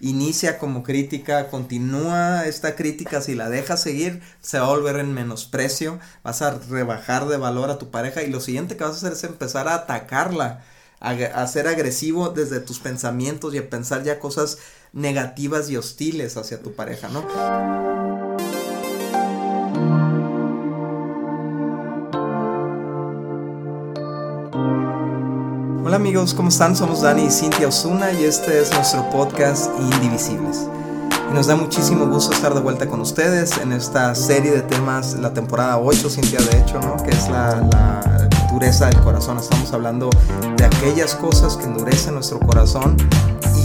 inicia 0.00 0.58
como 0.58 0.82
crítica, 0.82 1.48
continúa 1.48 2.46
esta 2.46 2.76
crítica, 2.76 3.20
si 3.20 3.34
la 3.34 3.48
dejas 3.48 3.82
seguir, 3.82 4.22
se 4.40 4.58
va 4.58 4.66
a 4.66 4.70
volver 4.70 4.96
en 4.96 5.12
menosprecio, 5.12 5.98
vas 6.22 6.42
a 6.42 6.58
rebajar 6.58 7.26
de 7.26 7.36
valor 7.36 7.70
a 7.70 7.78
tu 7.78 7.90
pareja 7.90 8.22
y 8.22 8.30
lo 8.30 8.40
siguiente 8.40 8.76
que 8.76 8.84
vas 8.84 8.94
a 8.94 8.96
hacer 8.96 9.12
es 9.12 9.24
empezar 9.24 9.68
a 9.68 9.74
atacarla, 9.74 10.64
a, 11.00 11.46
ser 11.46 11.68
agresivo 11.68 12.30
desde 12.30 12.60
tus 12.60 12.80
pensamientos 12.80 13.54
y 13.54 13.58
a 13.58 13.70
pensar 13.70 14.02
ya 14.02 14.18
cosas 14.18 14.58
negativas 14.92 15.70
y 15.70 15.76
hostiles 15.76 16.36
hacia 16.36 16.62
tu 16.62 16.74
pareja, 16.74 17.08
¿no? 17.08 18.17
Amigos, 25.98 26.32
¿cómo 26.32 26.48
están? 26.48 26.76
Somos 26.76 27.02
Dani 27.02 27.24
y 27.24 27.30
Cintia 27.30 27.66
Osuna 27.66 28.12
y 28.12 28.22
este 28.22 28.60
es 28.60 28.72
nuestro 28.72 29.10
podcast 29.10 29.68
Indivisibles. 29.80 30.68
Y 31.28 31.34
nos 31.34 31.48
da 31.48 31.56
muchísimo 31.56 32.06
gusto 32.06 32.32
estar 32.32 32.54
de 32.54 32.60
vuelta 32.60 32.86
con 32.86 33.00
ustedes 33.00 33.58
en 33.58 33.72
esta 33.72 34.14
serie 34.14 34.52
de 34.52 34.62
temas, 34.62 35.14
la 35.14 35.34
temporada 35.34 35.76
8, 35.76 36.08
Cintia, 36.08 36.38
de 36.38 36.60
hecho, 36.60 36.80
¿no? 36.80 37.02
Que 37.02 37.10
es 37.10 37.28
la, 37.28 37.56
la 37.72 38.28
dureza 38.52 38.86
del 38.86 39.00
corazón. 39.00 39.38
Estamos 39.38 39.72
hablando 39.72 40.08
de 40.56 40.64
aquellas 40.64 41.16
cosas 41.16 41.56
que 41.56 41.64
endurecen 41.64 42.14
nuestro 42.14 42.38
corazón 42.38 42.96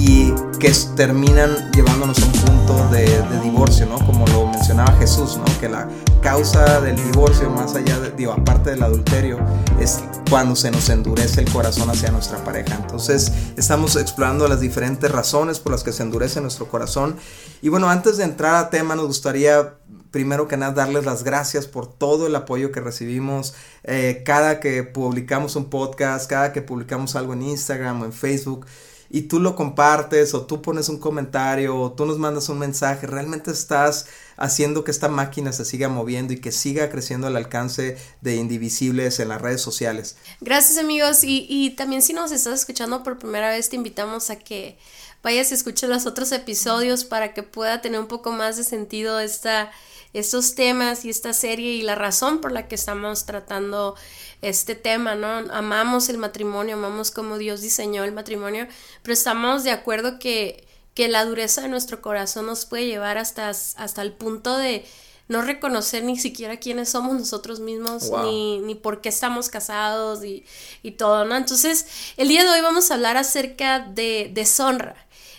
y 0.05 0.34
que 0.59 0.70
terminan 0.98 1.71
llevándonos 1.71 2.21
a 2.21 2.25
un 2.25 2.31
punto 2.34 2.89
de, 2.89 3.05
divorcio, 3.41 3.85
¿no? 3.85 3.98
Como 4.05 4.27
lo 4.27 4.48
mencionaba 4.48 4.91
Jesús, 4.98 5.38
¿no? 5.38 5.45
Que 5.61 5.70
la 5.70 5.88
causa 6.21 6.81
del 6.81 6.98
divorcio, 6.98 7.49
más 7.49 7.73
allá 7.75 7.99
de, 8.02 8.11
digo, 8.11 8.34
aparte 8.34 8.71
del 8.71 8.84
adulterio, 8.84 9.39
es 9.80 10.03
cuando 10.30 10.58
se 10.58 10.71
nos 10.71 10.89
endurece 10.89 11.39
el 11.39 11.49
corazón 11.49 11.89
hacia 11.89 12.11
nuestra 12.11 12.44
pareja. 12.44 12.75
Entonces, 12.75 13.31
estamos 13.55 13.95
explorando 13.95 14.45
las 14.49 14.59
diferentes 14.59 15.09
razones 15.09 15.59
por 15.59 15.71
las 15.71 15.84
que 15.84 15.94
se 15.94 16.03
endurece 16.03 16.41
nuestro 16.41 16.67
corazón. 16.67 17.16
Y 17.61 17.70
bueno, 17.70 17.89
antes 17.89 18.17
de 18.17 18.25
entrar 18.25 18.55
a 18.55 18.70
tema, 18.70 18.95
nos 18.95 19.08
gustaría 19.08 19.75
primero 20.11 20.50
que 20.50 20.58
nada 20.58 20.73
darles 20.73 21.06
las 21.06 21.23
gracias 21.23 21.66
por 21.66 21.88
todo 21.88 22.28
el 22.28 22.35
apoyo 22.35 22.72
que 22.72 22.81
recibimos 22.81 23.56
eh, 23.83 24.22
cada 24.25 24.59
que 24.59 24.83
publicamos 24.83 25.56
un 25.56 25.69
podcast, 25.69 26.30
cada 26.30 26.52
que 26.52 26.61
publicamos 26.61 27.16
algo 27.16 27.33
en 27.33 27.44
Instagram 27.44 28.02
o 28.02 28.06
en 28.06 28.13
Facebook 28.13 28.66
y 29.14 29.22
tú 29.22 29.39
lo 29.39 29.56
compartes 29.56 30.33
o 30.33 30.47
tú 30.47 30.64
pones 30.64 30.89
un 30.89 30.97
comentario 30.97 31.80
o 31.80 31.92
tú 31.92 32.08
nos 32.08 32.17
mandas 32.17 32.50
un 32.50 32.58
mensaje, 32.58 33.06
realmente 33.06 33.52
estás 33.52 34.08
haciendo 34.38 34.83
que 34.83 34.89
esta 34.89 35.08
máquina 35.08 35.53
se 35.53 35.66
siga 35.66 35.88
moviendo 35.88 36.33
y 36.33 36.42
que 36.42 36.52
siga 36.52 36.89
creciendo 36.89 37.28
el 37.28 37.38
alcance 37.38 37.95
de 38.22 38.38
Indivisibles 38.38 39.19
en 39.19 39.30
las 39.30 39.39
redes 39.39 39.61
sociales. 39.61 40.17
Gracias 40.41 40.80
amigos 40.80 41.23
y, 41.23 41.45
y 41.47 41.75
también 41.75 42.02
si 42.02 42.14
nos 42.14 42.31
estás 42.31 42.61
escuchando 42.61 43.03
por 43.03 43.19
primera 43.19 43.52
vez 43.52 43.69
te 43.69 43.75
invitamos 43.75 44.31
a 44.31 44.38
que 44.38 44.80
vayas 45.22 45.52
y 45.52 45.53
escuches 45.53 45.88
los 45.88 46.08
otros 46.08 46.31
episodios 46.31 47.06
para 47.06 47.36
que 47.36 47.44
pueda 47.44 47.81
tener 47.81 48.00
un 48.00 48.08
poco 48.08 48.31
más 48.31 48.58
de 48.58 48.64
sentido 48.64 49.19
esta 49.19 49.69
estos 50.14 50.53
temas 50.53 51.06
y 51.06 51.09
esta 51.09 51.34
serie 51.34 51.73
y 51.73 51.81
la 51.81 51.95
razón 51.95 52.39
por 52.39 52.52
la 52.52 52.67
que 52.67 52.75
estamos 52.75 53.25
tratando 53.25 53.95
este 54.44 54.75
tema, 54.75 55.16
¿no? 55.16 55.27
Amamos 55.52 56.09
el 56.09 56.17
matrimonio, 56.17 56.75
amamos 56.75 57.11
como 57.11 57.38
Dios 57.38 57.61
diseñó 57.61 58.03
el 58.03 58.11
matrimonio, 58.11 58.67
pero 59.02 59.13
estamos 59.13 59.63
de 59.63 59.72
acuerdo 59.72 60.19
que, 60.19 60.67
que 60.94 61.08
la 61.08 61.25
dureza 61.25 61.61
de 61.61 61.69
nuestro 61.69 62.02
corazón 62.02 62.45
nos 62.45 62.66
puede 62.66 62.85
llevar 62.85 63.17
hasta, 63.17 63.50
hasta 63.50 64.02
el 64.02 64.11
punto 64.11 64.58
de 64.58 64.85
no 65.27 65.41
reconocer 65.41 66.03
ni 66.03 66.19
siquiera 66.19 66.58
quiénes 66.58 66.89
somos 66.89 67.13
nosotros 67.13 67.59
mismos, 67.59 68.11
ni, 68.23 68.59
ni 68.59 68.75
por 68.75 69.02
qué 69.02 69.09
estamos 69.09 69.50
casados 69.50 70.23
y, 70.23 70.45
y, 70.83 70.91
todo, 70.91 71.25
¿no? 71.25 71.35
Entonces, 71.35 71.88
el 72.17 72.28
día 72.28 72.44
de 72.44 72.50
hoy 72.50 72.61
vamos 72.61 72.91
a 72.91 72.95
hablar 72.95 73.17
acerca 73.17 73.80
de 73.80 74.30
deshonra. 74.33 74.95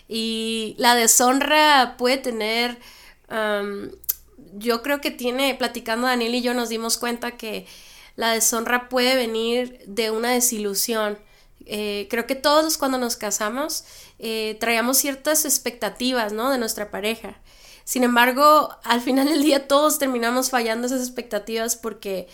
Y 0.08 0.74
la 0.78 0.94
deshonra 0.94 1.96
puede 1.98 2.18
tener 2.18 2.78
yo 4.56 4.83
creo 4.83 5.00
que 5.00 5.11
tiene, 5.11 5.55
platicando 5.55 6.06
Daniel 6.06 6.34
y 6.34 6.42
yo 6.42 6.55
nos 6.55 6.68
dimos 6.68 6.98
cuenta 6.98 7.33
que 7.33 7.66
la 8.17 8.33
deshonra 8.33 8.89
puede 8.89 9.17
venir 9.17 9.80
de 9.86 10.11
una 10.11 10.30
desilusión. 10.30 11.19
Eh, 11.67 12.07
creo 12.11 12.27
que 12.27 12.35
todos 12.35 12.77
cuando 12.77 12.98
nos 12.98 13.17
casamos 13.17 13.85
eh, 14.19 14.57
traíamos 14.61 14.98
ciertas 14.98 15.45
expectativas, 15.45 16.33
¿no? 16.33 16.51
De 16.51 16.58
nuestra 16.58 16.91
pareja. 16.91 17.41
Sin 17.85 18.03
embargo, 18.03 18.77
al 18.83 19.01
final 19.01 19.29
del 19.29 19.42
día 19.42 19.69
todos 19.69 19.98
terminamos 19.98 20.51
fallando 20.51 20.86
esas 20.86 21.01
expectativas 21.01 21.77
porque, 21.77 22.29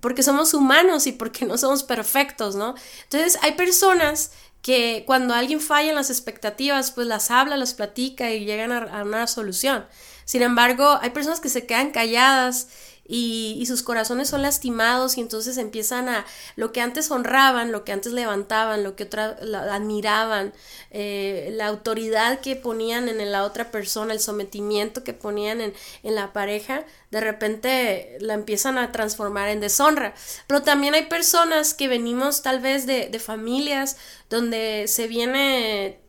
porque 0.00 0.22
somos 0.22 0.52
humanos 0.54 1.06
y 1.06 1.12
porque 1.12 1.46
no 1.46 1.56
somos 1.56 1.82
perfectos, 1.82 2.56
¿no? 2.56 2.74
Entonces 3.04 3.38
hay 3.42 3.52
personas 3.52 4.32
que 4.60 5.02
cuando 5.06 5.34
alguien 5.34 5.60
falla 5.60 5.90
en 5.90 5.96
las 5.96 6.10
expectativas, 6.10 6.92
pues 6.92 7.06
las 7.06 7.30
habla, 7.30 7.56
las 7.56 7.74
platica 7.74 8.30
y 8.30 8.44
llegan 8.44 8.70
a 8.70 9.02
una 9.02 9.26
solución. 9.26 9.86
Sin 10.24 10.42
embargo, 10.42 10.98
hay 11.00 11.10
personas 11.10 11.40
que 11.40 11.48
se 11.48 11.66
quedan 11.66 11.90
calladas 11.90 12.68
y, 13.04 13.64
sus 13.66 13.82
corazones 13.82 14.28
son 14.28 14.42
lastimados 14.42 15.16
y 15.16 15.20
entonces 15.20 15.56
empiezan 15.56 16.08
a 16.08 16.24
lo 16.56 16.72
que 16.72 16.80
antes 16.80 17.10
honraban, 17.10 17.72
lo 17.72 17.84
que 17.84 17.92
antes 17.92 18.12
levantaban, 18.12 18.84
lo 18.84 18.96
que 18.96 19.04
otra 19.04 19.36
admiraban, 19.70 20.52
eh, 20.90 21.50
la 21.54 21.66
autoridad 21.66 22.40
que 22.40 22.54
ponían 22.54 23.08
en 23.08 23.32
la 23.32 23.44
otra 23.44 23.70
persona, 23.70 24.12
el 24.12 24.20
sometimiento 24.20 25.04
que 25.04 25.14
ponían 25.14 25.60
en, 25.60 25.74
en 26.02 26.14
la 26.14 26.32
pareja, 26.32 26.84
de 27.10 27.20
repente 27.20 28.16
la 28.20 28.34
empiezan 28.34 28.78
a 28.78 28.92
transformar 28.92 29.48
en 29.48 29.60
deshonra. 29.60 30.14
Pero 30.46 30.62
también 30.62 30.94
hay 30.94 31.06
personas 31.06 31.74
que 31.74 31.88
venimos 31.88 32.42
tal 32.42 32.60
vez 32.60 32.86
de, 32.86 33.08
de 33.08 33.18
familias 33.18 33.96
donde 34.30 34.84
se 34.86 35.08
viene 35.08 36.00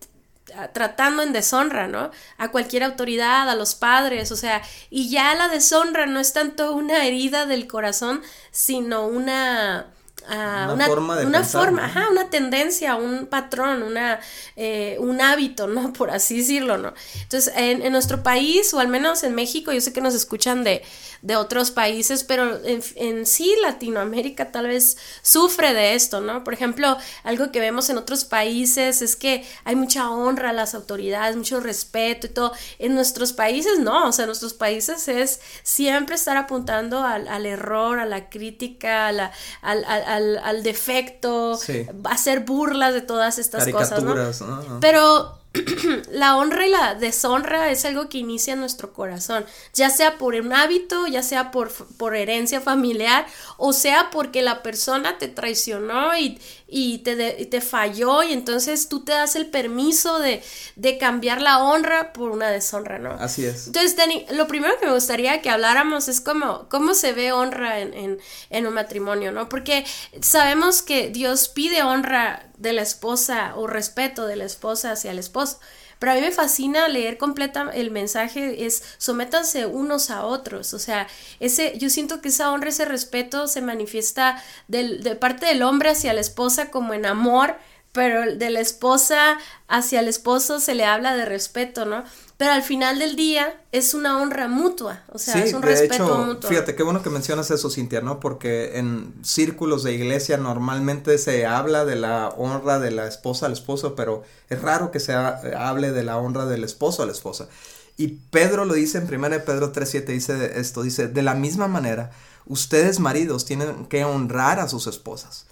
tratando 0.74 1.24
en 1.24 1.34
deshonra, 1.34 1.88
¿no? 1.88 2.12
A 2.38 2.52
cualquier 2.52 2.84
autoridad, 2.84 3.50
a 3.50 3.56
los 3.56 3.76
padres, 3.76 4.32
o 4.32 4.36
sea, 4.36 4.62
y 4.90 5.10
ya 5.10 5.34
la 5.36 5.48
deshonra 5.48 6.06
no 6.06 6.20
es 6.20 6.34
tanto 6.34 6.74
una 6.74 7.06
herida 7.06 7.46
del 7.46 7.68
corazón, 7.68 8.22
sino 8.52 9.08
una 9.08 9.88
una, 10.28 10.86
forma 10.88 11.16
de 11.18 11.26
una 11.26 11.44
forma, 11.44 11.86
ajá, 11.86 12.10
una 12.10 12.30
tendencia, 12.30 12.96
un 12.96 13.28
patrón, 13.28 13.84
una, 13.84 14.20
eh, 14.56 14.98
un 15.00 15.22
hábito, 15.22 15.68
¿no? 15.68 15.94
Por 15.98 16.12
así 16.12 16.38
decirlo, 16.38 16.78
¿no? 16.78 16.94
Entonces, 17.22 17.54
en, 17.56 17.82
en, 17.82 17.92
nuestro 17.92 18.24
país, 18.24 18.74
o 18.74 18.80
al 18.80 18.88
menos 18.88 19.24
en 19.24 19.36
México, 19.36 19.72
yo 19.72 19.82
sé 19.82 19.94
que 19.94 20.02
nos 20.02 20.14
escuchan 20.14 20.64
de, 20.64 20.84
de 21.22 21.36
otros 21.36 21.72
países, 21.72 22.24
pero 22.24 22.64
en, 22.66 22.82
en, 22.96 23.26
sí 23.26 23.54
Latinoamérica 23.62 24.52
tal 24.52 24.68
vez 24.68 24.98
sufre 25.22 25.74
de 25.74 25.96
esto, 25.96 26.22
¿no? 26.22 26.44
Por 26.44 26.54
ejemplo, 26.54 26.98
algo 27.24 27.52
que 27.52 27.60
vemos 27.60 27.90
en 27.90 27.98
otros 27.98 28.26
países 28.26 29.02
es 29.02 29.16
que 29.16 29.46
hay 29.64 29.76
mucha 29.76 30.10
honra 30.10 30.50
a 30.50 30.54
las 30.54 30.76
autoridades, 30.76 31.36
mucho 31.36 31.60
respeto 31.60 32.28
y 32.28 32.30
todo. 32.30 32.54
En 32.80 32.94
nuestros 32.94 33.34
países 33.34 33.80
no, 33.80 34.08
o 34.08 34.12
sea, 34.12 34.24
en 34.24 34.28
nuestros 34.28 34.54
países 34.54 35.08
es 35.08 35.40
siempre 35.64 36.16
estar 36.16 36.38
apuntando 36.38 37.04
al, 37.04 37.28
al 37.28 37.46
error, 37.46 38.00
a 38.00 38.06
la 38.06 38.30
crítica, 38.30 39.08
a 39.08 39.12
la, 39.12 39.32
al, 39.62 39.84
al 39.86 40.13
al, 40.16 40.64
defecto, 40.64 41.60
hacer 42.06 42.42
burlas 42.42 42.94
de 42.94 43.02
todas 43.02 43.40
estas 43.40 43.68
cosas, 43.70 44.04
¿no? 44.04 44.80
Pero 44.80 45.43
la 46.12 46.36
honra 46.36 46.66
y 46.66 46.72
la 46.72 46.96
deshonra 46.96 47.70
es 47.70 47.86
algo 47.86 48.10
que 48.10 48.18
inicia 48.18 48.54
en 48.54 48.60
nuestro 48.60 48.92
corazón, 48.92 49.46
ya 49.74 49.92
sea 49.92 50.18
por 50.18 50.34
un 50.34 50.52
hábito, 50.52 51.06
ya 51.06 51.22
sea 51.22 51.52
por, 51.52 51.72
por 51.98 52.16
herencia 52.16 52.60
familiar, 52.60 53.28
o 53.58 53.72
sea 53.72 54.10
porque 54.12 54.42
la 54.42 54.64
persona 54.64 55.20
te 55.20 55.28
traicionó 55.28 56.18
y, 56.18 56.40
y 56.68 57.00
te, 57.00 57.16
te 57.46 57.62
falló 57.62 58.24
y 58.24 58.34
entonces 58.34 58.90
tú 58.90 59.04
te 59.04 59.12
das 59.12 59.36
el 59.36 59.46
permiso 59.46 60.18
de, 60.18 60.42
de, 60.76 60.98
cambiar 60.98 61.40
la 61.40 61.64
honra 61.64 62.14
por 62.14 62.32
una 62.32 62.50
deshonra, 62.50 62.98
¿no? 62.98 63.12
Así 63.12 63.46
es. 63.46 63.68
Entonces, 63.68 63.96
Dani, 63.96 64.26
lo 64.32 64.48
primero 64.48 64.74
que 64.80 64.88
me 64.88 64.94
gustaría 64.94 65.42
que 65.42 65.52
habláramos 65.52 66.08
es 66.08 66.20
cómo, 66.20 66.68
cómo 66.70 66.96
se 66.96 67.14
ve 67.14 67.32
honra 67.32 67.80
en, 67.80 67.94
en, 67.94 68.20
en 68.50 68.66
un 68.66 68.74
matrimonio, 68.74 69.32
¿no? 69.32 69.50
Porque 69.50 69.86
sabemos 70.20 70.82
que 70.82 71.10
Dios 71.10 71.48
pide 71.48 71.84
honra 71.84 72.50
de 72.58 72.74
la 72.74 72.82
esposa 72.82 73.54
o 73.56 73.68
respeto 73.68 74.26
de 74.28 74.36
la 74.36 74.46
esposa 74.46 74.92
hacia 74.92 75.12
el 75.12 75.20
esposo. 75.20 75.60
Pero 76.00 76.12
a 76.12 76.16
mí 76.16 76.22
me 76.22 76.32
fascina 76.32 76.88
leer 76.90 77.18
completa 77.18 77.70
el 77.74 77.90
mensaje, 77.90 78.66
es 78.66 78.84
sométanse 78.98 79.66
unos 79.66 80.10
a 80.10 80.26
otros. 80.26 80.74
O 80.74 80.80
sea, 80.80 81.08
ese, 81.40 81.78
yo 81.78 81.90
siento 81.90 82.20
que 82.22 82.28
esa 82.28 82.52
honra, 82.52 82.70
ese 82.70 82.86
respeto 82.86 83.48
se 83.48 83.62
manifiesta 83.62 84.44
de 84.68 85.16
parte 85.16 85.46
del 85.46 85.64
hombre 85.64 85.92
hacia 85.92 86.14
la 86.14 86.22
esposa 86.22 86.72
como 86.72 86.94
en 86.94 87.06
amor, 87.06 87.56
pero 87.94 88.36
de 88.36 88.50
la 88.50 88.60
esposa 88.60 89.38
hacia 89.68 90.02
el 90.02 90.08
esposo 90.08 90.60
se 90.60 90.76
le 90.76 90.84
habla 90.84 91.16
de 91.16 91.26
respeto, 91.26 91.86
¿no? 91.86 92.04
Pero 92.44 92.56
al 92.56 92.64
final 92.64 93.00
del 93.00 93.16
día 93.16 93.56
es 93.72 93.94
una 93.94 94.22
honra 94.22 94.50
mutua, 94.50 95.04
o 95.14 95.18
sea, 95.18 95.42
es 95.42 95.54
un 95.54 95.62
respeto 95.62 96.26
mutuo. 96.26 96.50
Fíjate, 96.50 96.76
qué 96.76 96.84
bueno 96.84 97.02
que 97.02 97.10
mencionas 97.10 97.50
eso, 97.52 97.70
Cintia, 97.70 98.02
¿no? 98.02 98.20
Porque 98.20 98.80
en 98.80 99.14
círculos 99.24 99.82
de 99.84 99.94
iglesia 99.94 100.36
normalmente 100.36 101.18
se 101.20 101.46
habla 101.46 101.86
de 101.86 101.96
la 101.96 102.28
honra 102.28 102.80
de 102.80 102.92
la 102.92 103.08
esposa 103.08 103.46
al 103.46 103.54
esposo, 103.54 103.96
pero 103.96 104.24
es 104.50 104.62
raro 104.62 104.92
que 104.92 105.00
se 105.00 105.14
hable 105.14 105.94
de 105.94 106.04
la 106.04 106.18
honra 106.18 106.46
del 106.46 106.66
esposo 106.66 107.02
a 107.02 107.06
la 107.06 107.14
esposa. 107.14 107.48
Y 107.96 108.08
Pedro 108.30 108.66
lo 108.66 108.74
dice 108.74 108.98
en 108.98 109.06
1 109.06 109.46
Pedro 109.46 109.72
3.7, 109.72 110.06
dice 110.08 110.60
esto, 110.60 110.84
dice, 110.84 111.08
de 111.08 111.22
la 111.22 111.36
misma 111.36 111.70
manera, 111.70 112.12
ustedes 112.46 113.00
maridos 113.00 113.46
tienen 113.46 113.86
que 113.86 114.04
honrar 114.04 114.60
a 114.60 114.68
sus 114.68 114.88
esposas 114.88 115.46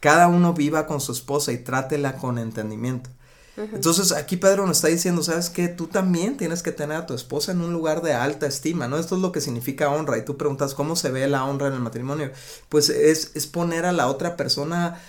cada 0.00 0.28
uno 0.28 0.54
viva 0.54 0.86
con 0.86 1.00
su 1.00 1.12
esposa 1.12 1.52
y 1.52 1.58
trátela 1.58 2.16
con 2.16 2.38
entendimiento. 2.38 3.10
Entonces 3.72 4.12
aquí 4.12 4.36
Pedro 4.36 4.66
nos 4.66 4.78
está 4.78 4.88
diciendo, 4.88 5.22
¿sabes 5.22 5.50
qué? 5.50 5.68
Tú 5.68 5.86
también 5.86 6.36
tienes 6.36 6.62
que 6.62 6.72
tener 6.72 6.96
a 6.96 7.06
tu 7.06 7.14
esposa 7.14 7.52
en 7.52 7.60
un 7.60 7.72
lugar 7.72 8.02
de 8.02 8.14
alta 8.14 8.46
estima, 8.46 8.88
¿no? 8.88 8.98
Esto 8.98 9.16
es 9.16 9.22
lo 9.22 9.32
que 9.32 9.40
significa 9.40 9.90
honra. 9.90 10.18
Y 10.18 10.24
tú 10.24 10.36
preguntas, 10.36 10.74
¿cómo 10.74 10.96
se 10.96 11.10
ve 11.10 11.26
la 11.28 11.44
honra 11.44 11.68
en 11.68 11.74
el 11.74 11.80
matrimonio? 11.80 12.30
Pues 12.68 12.88
es, 12.88 13.32
es 13.34 13.46
poner 13.46 13.86
a 13.86 13.92
la 13.92 14.08
otra 14.08 14.36
persona 14.36 15.00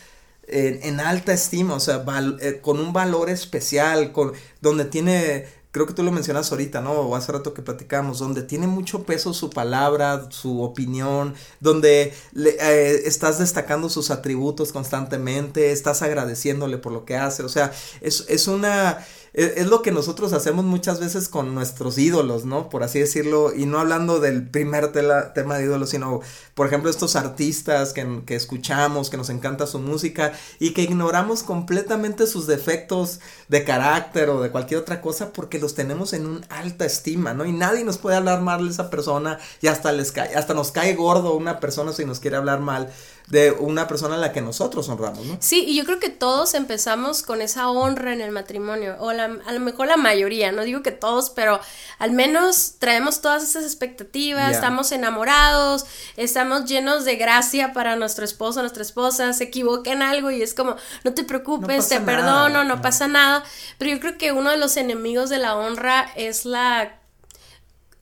en, 0.48 1.00
alta 1.00 1.34
estima, 1.34 1.76
o 1.76 1.80
sea, 1.80 2.04
eh, 2.42 2.60
con 2.62 2.80
un 2.80 2.94
valor 2.94 3.30
especial, 3.30 4.12
con, 4.12 4.34
donde 4.60 4.86
tiene 4.86 5.46
creo 5.72 5.86
que 5.88 5.94
tú 5.94 6.04
lo 6.04 6.12
mencionas 6.12 6.52
ahorita, 6.52 6.82
¿no? 6.82 6.92
O 6.92 7.16
hace 7.16 7.32
rato 7.32 7.54
que 7.54 7.62
platicamos, 7.62 8.20
donde 8.20 8.44
tiene 8.44 8.68
mucho 8.68 9.04
peso 9.04 9.34
su 9.34 9.50
palabra, 9.50 10.28
su 10.30 10.62
opinión, 10.62 11.34
donde 11.60 12.14
le, 12.34 12.52
eh, 12.60 13.04
estás 13.06 13.40
destacando 13.40 13.90
sus 13.90 14.12
atributos 14.12 14.72
constantemente, 14.72 15.72
estás 15.72 16.02
agradeciéndole 16.02 16.78
por 16.78 16.92
lo 16.92 17.06
que 17.06 17.16
hace, 17.16 17.44
o 17.44 17.50
sea, 17.50 17.72
es, 18.02 18.26
es 18.28 18.48
una 18.48 19.06
es, 19.34 19.68
lo 19.68 19.82
que 19.82 19.92
nosotros 19.92 20.34
hacemos 20.34 20.66
muchas 20.66 21.00
veces 21.00 21.30
con 21.30 21.56
nuestros 21.56 21.98
ídolos, 21.98 22.44
¿no? 22.44 22.70
Por 22.70 22.84
así 22.84 23.00
decirlo, 23.00 23.54
y 23.56 23.66
no 23.66 23.80
hablando 23.80 24.20
del 24.20 24.46
primer 24.50 24.92
tema 24.92 25.58
de 25.58 25.64
ídolos, 25.64 25.92
sino, 25.92 26.20
por 26.54 26.68
ejemplo, 26.68 26.90
estos 26.90 27.16
artistas 27.16 27.94
que, 27.94 28.24
que 28.26 28.36
escuchamos, 28.36 29.10
que 29.10 29.16
nos 29.16 29.30
encanta 29.30 29.68
su 29.68 29.80
música 29.80 30.34
y 30.60 30.74
que 30.74 30.82
ignoramos 30.82 31.44
completamente 31.44 32.28
sus 32.28 32.46
defectos 32.46 33.22
de 33.48 33.64
carácter 33.64 34.30
o 34.30 34.42
de 34.42 34.52
cualquier 34.52 34.82
otra 34.82 35.02
cosa 35.02 35.32
porque 35.32 35.60
los 35.60 35.76
tenemos 35.76 36.12
en 36.12 36.26
un 36.26 36.46
alta 36.50 36.86
estima, 36.86 37.34
¿no? 37.34 37.46
Y 37.46 37.54
nadie 37.54 37.86
nos 37.86 37.98
puede 37.98 38.18
hablar 38.18 38.42
mal 38.42 38.66
de 38.66 38.72
esa 38.72 38.90
persona 38.90 39.40
y 39.62 39.68
hasta 39.68 39.94
les 39.94 40.12
cae, 40.12 40.36
hasta 40.36 40.54
nos 40.54 40.72
cae 40.72 40.94
gordo 40.96 41.36
una 41.36 41.62
persona 41.62 41.94
si 41.94 42.04
nos 42.04 42.20
quiere 42.20 42.36
hablar 42.36 42.60
mal 42.60 42.92
de 43.32 43.52
una 43.52 43.88
persona 43.88 44.16
a 44.16 44.18
la 44.18 44.34
que 44.34 44.42
nosotros 44.42 44.90
honramos, 44.90 45.26
¿no? 45.26 45.38
Sí, 45.40 45.64
y 45.66 45.78
yo 45.78 45.86
creo 45.86 46.00
que 46.00 46.10
todos 46.10 46.54
empezamos 46.54 47.24
con 47.24 47.42
esa 47.42 47.70
honra 47.70 48.12
en 48.12 48.20
el 48.20 48.32
matrimonio, 48.32 48.98
o 49.00 49.10
a 49.10 49.28
lo 49.28 49.60
mejor 49.62 49.88
la 49.88 49.96
mayoría, 49.96 50.52
no 50.52 50.64
digo 50.64 50.84
que 50.84 50.92
todos, 50.92 51.30
pero 51.30 51.62
al 51.98 52.12
menos 52.12 52.74
traemos 52.78 53.22
todas 53.22 53.42
esas 53.44 53.64
expectativas, 53.64 54.52
estamos 54.52 54.92
enamorados, 54.92 55.86
estamos 56.18 56.66
llenos 56.66 57.06
de 57.06 57.16
gracia 57.16 57.72
para 57.72 57.96
nuestro 57.96 58.26
esposo, 58.26 58.60
nuestra 58.60 58.84
esposa, 58.84 59.32
se 59.32 59.46
equivoca 59.46 59.94
en 59.94 60.02
algo 60.02 60.30
y 60.30 60.42
es 60.42 60.54
como, 60.54 60.76
no 61.06 61.14
te 61.14 61.24
preocupes, 61.24 61.88
te 61.88 62.02
perdono, 62.02 62.66
no 62.66 62.82
pasa 62.82 63.08
nada, 63.08 63.46
pero 63.78 63.92
yo 63.92 64.02
creo 64.02 64.18
que 64.18 64.34
uno 64.34 64.50
de 64.50 64.58
los 64.58 64.76
enemigos 64.76 65.30
de 65.30 65.38
la 65.38 65.56
honra 65.56 66.12
es 66.18 66.44
la... 66.44 66.98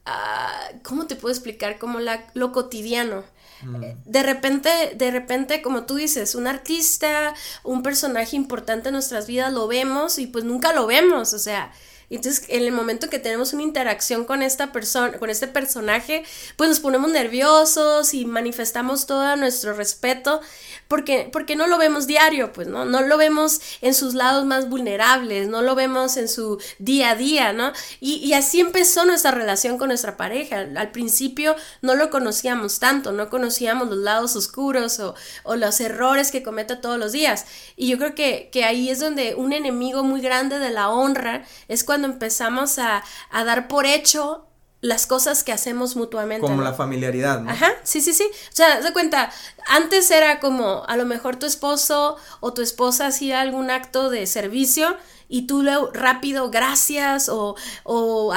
Ah, 0.08 0.70
¿Cómo 0.82 1.06
te 1.06 1.16
puedo 1.16 1.32
explicar? 1.32 1.78
Como 1.78 2.00
la, 2.00 2.26
lo 2.34 2.52
cotidiano. 2.52 3.24
Mm. 3.62 3.84
De 4.06 4.24
repente, 4.24 4.70
de 4.96 5.12
repente, 5.12 5.62
como 5.62 5.84
tú 5.84 5.96
dices, 5.96 6.36
un 6.36 6.48
artista, 6.48 7.34
un 7.64 7.84
personaje 7.84 8.36
importante 8.36 8.90
en 8.90 8.94
nuestras 8.94 9.28
vidas 9.28 9.52
lo 9.52 9.68
vemos 9.68 10.18
y 10.20 10.28
pues 10.28 10.44
nunca 10.44 10.74
lo 10.74 10.88
vemos, 10.88 11.34
o 11.34 11.40
sea, 11.40 11.72
entonces, 12.16 12.46
en 12.48 12.64
el 12.64 12.72
momento 12.72 13.10
que 13.10 13.20
tenemos 13.20 13.54
una 13.54 13.64
interacción 13.64 14.26
con 14.26 14.42
esta 14.42 14.72
persona, 14.72 15.18
con 15.20 15.30
este 15.30 15.48
personaje, 15.48 16.24
pues 16.56 16.70
nos 16.70 16.80
ponemos 16.80 17.12
nerviosos 17.12 18.14
y 18.14 18.26
manifestamos 18.26 19.06
todo 19.06 19.36
nuestro 19.36 19.74
respeto, 19.74 20.42
porque, 20.88 21.30
porque 21.32 21.56
no 21.56 21.68
lo 21.68 21.78
vemos 21.78 22.08
diario, 22.08 22.52
pues, 22.52 22.68
¿no? 22.68 22.86
No 22.86 23.02
lo 23.02 23.18
vemos 23.18 23.62
en 23.82 23.94
sus 23.94 24.16
lados 24.16 24.46
más 24.46 24.70
vulnerables, 24.70 25.48
no 25.48 25.62
lo 25.62 25.76
vemos 25.76 26.18
en 26.18 26.28
su 26.28 26.60
día 26.80 27.12
a 27.12 27.16
día, 27.16 27.54
¿no? 27.54 27.72
Y, 28.00 28.16
y 28.16 28.34
así 28.34 28.60
empezó 28.60 29.06
nuestra 29.06 29.32
relación 29.32 29.78
con 29.78 29.90
nuestra 29.90 30.18
pareja. 30.18 30.66
Al 30.76 30.92
principio 30.92 31.56
no 31.82 31.94
lo 31.94 32.10
conocíamos 32.10 32.80
tanto, 32.80 33.12
no 33.12 33.30
conocíamos 33.30 33.88
los 33.88 34.00
lados 34.00 34.36
oscuros 34.36 35.00
o, 35.00 35.14
o 35.44 35.56
los 35.56 35.80
errores 35.80 36.32
que 36.32 36.42
comete 36.42 36.76
todos 36.76 36.98
los 36.98 37.12
días. 37.12 37.46
Y 37.76 37.88
yo 37.90 37.98
creo 37.98 38.16
que, 38.16 38.50
que 38.52 38.64
ahí 38.64 38.90
es 38.90 39.00
donde 39.00 39.36
un 39.36 39.54
enemigo 39.54 40.04
muy 40.04 40.22
grande 40.22 40.58
de 40.58 40.72
la 40.72 40.90
honra 40.90 41.46
es 41.68 41.84
cuando 41.84 41.99
empezamos 42.08 42.80
a, 42.80 43.04
dar 43.32 43.68
por 43.68 43.86
hecho 43.86 44.46
las 44.82 45.08
cosas 45.08 45.44
que 45.44 45.52
hacemos 45.52 45.96
mutuamente. 45.96 46.48
Como 46.48 46.62
la 46.62 46.74
familiaridad, 46.74 47.42
¿no? 47.42 47.52
Ajá, 47.52 47.72
sí, 47.84 48.02
sí, 48.02 48.14
sí. 48.14 48.24
O 48.24 48.56
sea, 48.56 48.82
de 48.82 48.94
cuenta, 48.94 49.30
antes 49.68 50.10
era 50.10 50.40
como 50.40 50.84
a 50.88 50.96
lo 50.96 51.06
mejor 51.06 51.36
tu 51.36 51.46
esposo 51.46 52.16
o 52.40 52.54
tu 52.54 52.62
esposa 52.62 53.08
hacía 53.08 53.42
algún 53.42 53.72
acto 53.72 54.10
de 54.10 54.26
servicio 54.26 54.96
y 55.28 55.48
tú 55.48 55.64
le 55.64 55.74
rápido 55.94 56.50
gracias 56.50 57.30
o, 57.30 57.56
o 57.84 58.34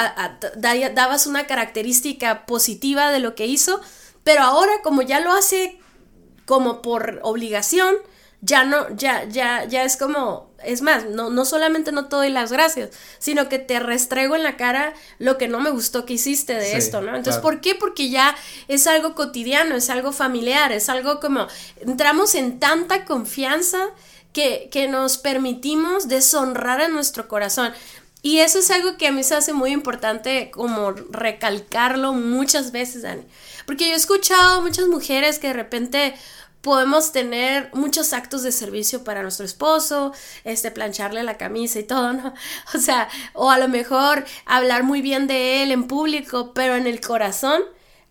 dabas 0.56 1.26
una 1.26 1.47
característica 1.47 2.44
positiva 2.44 3.11
de 3.11 3.20
lo 3.20 3.35
que 3.35 3.47
hizo, 3.47 3.81
pero 4.25 4.43
ahora 4.43 4.73
como 4.82 5.03
ya 5.03 5.20
lo 5.20 5.32
hace 5.32 5.81
como 6.44 6.82
por 6.82 7.20
obligación, 7.23 7.94
ya 8.44 8.65
no, 8.65 8.94
ya, 8.97 9.25
ya, 9.25 9.65
ya 9.67 9.85
es 9.85 9.97
como, 9.97 10.50
es 10.65 10.83
más, 10.83 11.05
no, 11.06 11.31
no 11.31 11.44
solamente 11.44 11.93
no 11.93 12.06
te 12.06 12.17
doy 12.17 12.29
las 12.29 12.50
gracias, 12.50 12.91
sino 13.21 13.49
que 13.49 13.61
te 13.61 13.79
restrego 13.79 14.35
en 14.35 14.43
la 14.43 14.56
cara 14.56 14.94
lo 15.21 15.39
que 15.39 15.47
no 15.47 15.61
me 15.61 15.71
gustó 15.71 16.05
que 16.05 16.15
hiciste 16.15 16.55
de 16.55 16.77
esto, 16.77 17.03
¿no? 17.03 17.17
Entonces, 17.17 17.41
¿por 17.41 17.61
qué? 17.61 17.77
Porque 17.77 18.11
ya 18.11 18.35
es 18.67 18.89
algo 18.89 19.15
cotidiano, 19.15 19.77
es 19.77 19.91
algo 19.91 20.11
familiar, 20.11 20.73
es 20.73 20.89
algo 20.89 21.21
como, 21.21 21.47
entramos 21.81 22.35
en 22.35 22.59
tanta 22.59 23.05
confianza 23.05 23.79
que, 24.33 24.69
que 24.73 24.88
nos 24.88 25.19
permitimos 25.19 26.09
deshonrar 26.09 26.81
a 26.81 26.88
nuestro 26.88 27.29
corazón. 27.29 27.73
Y 28.23 28.38
eso 28.38 28.59
es 28.59 28.71
algo 28.73 28.97
que 28.97 29.09
a 29.09 29.12
mí 29.12 29.23
se 29.23 29.37
hace 29.37 29.53
muy 29.53 29.71
importante 29.71 30.50
como 30.53 30.93
recalcarlo 30.93 32.12
muchas 32.12 32.73
veces, 32.73 33.03
Dani. 33.03 33.23
Porque 33.67 33.87
yo 33.87 33.95
he 33.95 33.97
escuchado 33.97 34.62
muchas 34.62 34.87
mujeres 34.87 35.38
que 35.38 35.49
de 35.49 35.53
repente 35.55 36.15
podemos 36.62 37.12
tener 37.12 37.70
muchos 37.75 38.12
actos 38.12 38.43
de 38.43 38.53
servicio 38.53 39.05
para 39.05 39.23
nuestro 39.23 39.44
esposo, 39.44 40.12
este, 40.44 40.70
plancharle 40.70 41.23
la 41.25 41.37
camisa 41.37 41.81
y 41.81 41.82
todo, 41.82 42.12
¿no? 42.14 42.32
O 42.75 42.79
sea, 42.79 43.09
o 43.35 43.50
a 43.50 43.59
lo 43.59 43.69
mejor 43.69 44.25
hablar 44.47 44.85
muy 44.85 45.03
bien 45.03 45.26
de 45.26 45.62
él 45.62 45.73
en 45.73 45.87
público, 45.87 46.53
pero 46.55 46.76
en 46.76 46.87
el 46.87 47.00
corazón 47.00 47.62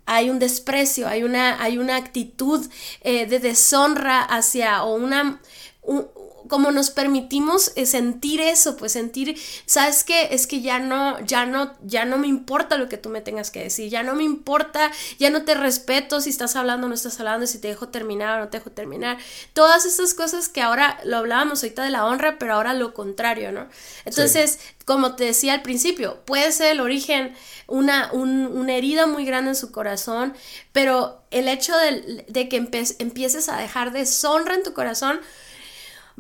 hay 0.06 0.30
un 0.30 0.40
desprecio, 0.40 1.08
hay 1.08 1.24
una, 1.24 1.62
hay 1.64 1.78
una 1.78 1.96
actitud 1.96 2.70
eh, 3.02 3.26
de 3.26 3.40
deshonra 3.40 4.22
hacia, 4.22 4.84
o 4.84 4.96
una, 4.96 5.40
como 6.52 6.72
nos 6.72 6.90
permitimos 6.90 7.72
eh, 7.78 7.86
sentir 7.86 8.42
eso, 8.42 8.76
pues 8.76 8.92
sentir, 8.92 9.40
¿sabes 9.66 10.04
qué? 10.04 10.28
Es 10.32 10.48
que 10.48 10.60
ya 10.60 10.80
no, 10.80 11.18
ya 11.26 11.46
no, 11.46 11.72
ya 11.82 12.04
no 12.04 12.18
me 12.18 12.28
importa 12.28 12.76
lo 12.76 12.90
que 12.90 12.98
tú 12.98 13.08
me 13.08 13.22
tengas 13.22 13.52
que 13.52 13.64
decir, 13.64 13.90
ya 13.90 14.04
no 14.04 14.16
me 14.16 14.26
importa, 14.26 14.92
ya 15.18 15.30
no 15.30 15.46
te 15.46 15.54
respeto 15.54 16.20
si 16.20 16.30
estás 16.30 16.58
hablando 16.58 16.88
o 16.88 16.90
no 16.90 16.94
estás 16.94 17.18
hablando, 17.22 17.48
si 17.48 17.60
te 17.60 17.70
dejo 17.70 17.88
terminar 17.88 18.38
o 18.38 18.44
no 18.44 18.50
te 18.50 18.58
dejo 18.58 18.70
terminar. 18.70 19.18
Todas 19.54 19.86
esas 19.86 20.14
cosas 20.14 20.50
que 20.50 20.62
ahora 20.62 21.00
lo 21.06 21.16
hablábamos 21.16 21.64
ahorita 21.64 21.86
de 21.86 21.90
la 21.90 22.06
honra, 22.06 22.38
pero 22.38 22.56
ahora 22.56 22.74
lo 22.74 22.94
contrario, 22.94 23.54
¿no? 23.54 23.70
Entonces, 24.04 24.60
como 24.84 25.16
te 25.16 25.24
decía 25.24 25.54
al 25.54 25.62
principio, 25.62 26.20
puede 26.26 26.52
ser 26.52 26.74
el 26.74 26.82
origen 26.82 27.34
una, 27.68 28.12
una 28.12 28.74
herida 28.74 29.08
muy 29.08 29.24
grande 29.24 29.52
en 29.52 29.56
su 29.56 29.72
corazón, 29.72 30.34
pero 30.74 31.24
el 31.32 31.48
hecho 31.48 31.74
de, 31.78 32.50
que 32.50 32.58
empieces 33.00 33.48
a 33.48 33.58
dejar 33.58 33.94
deshonra 33.94 34.56
en 34.56 34.64
tu 34.64 34.74
corazón, 34.74 35.22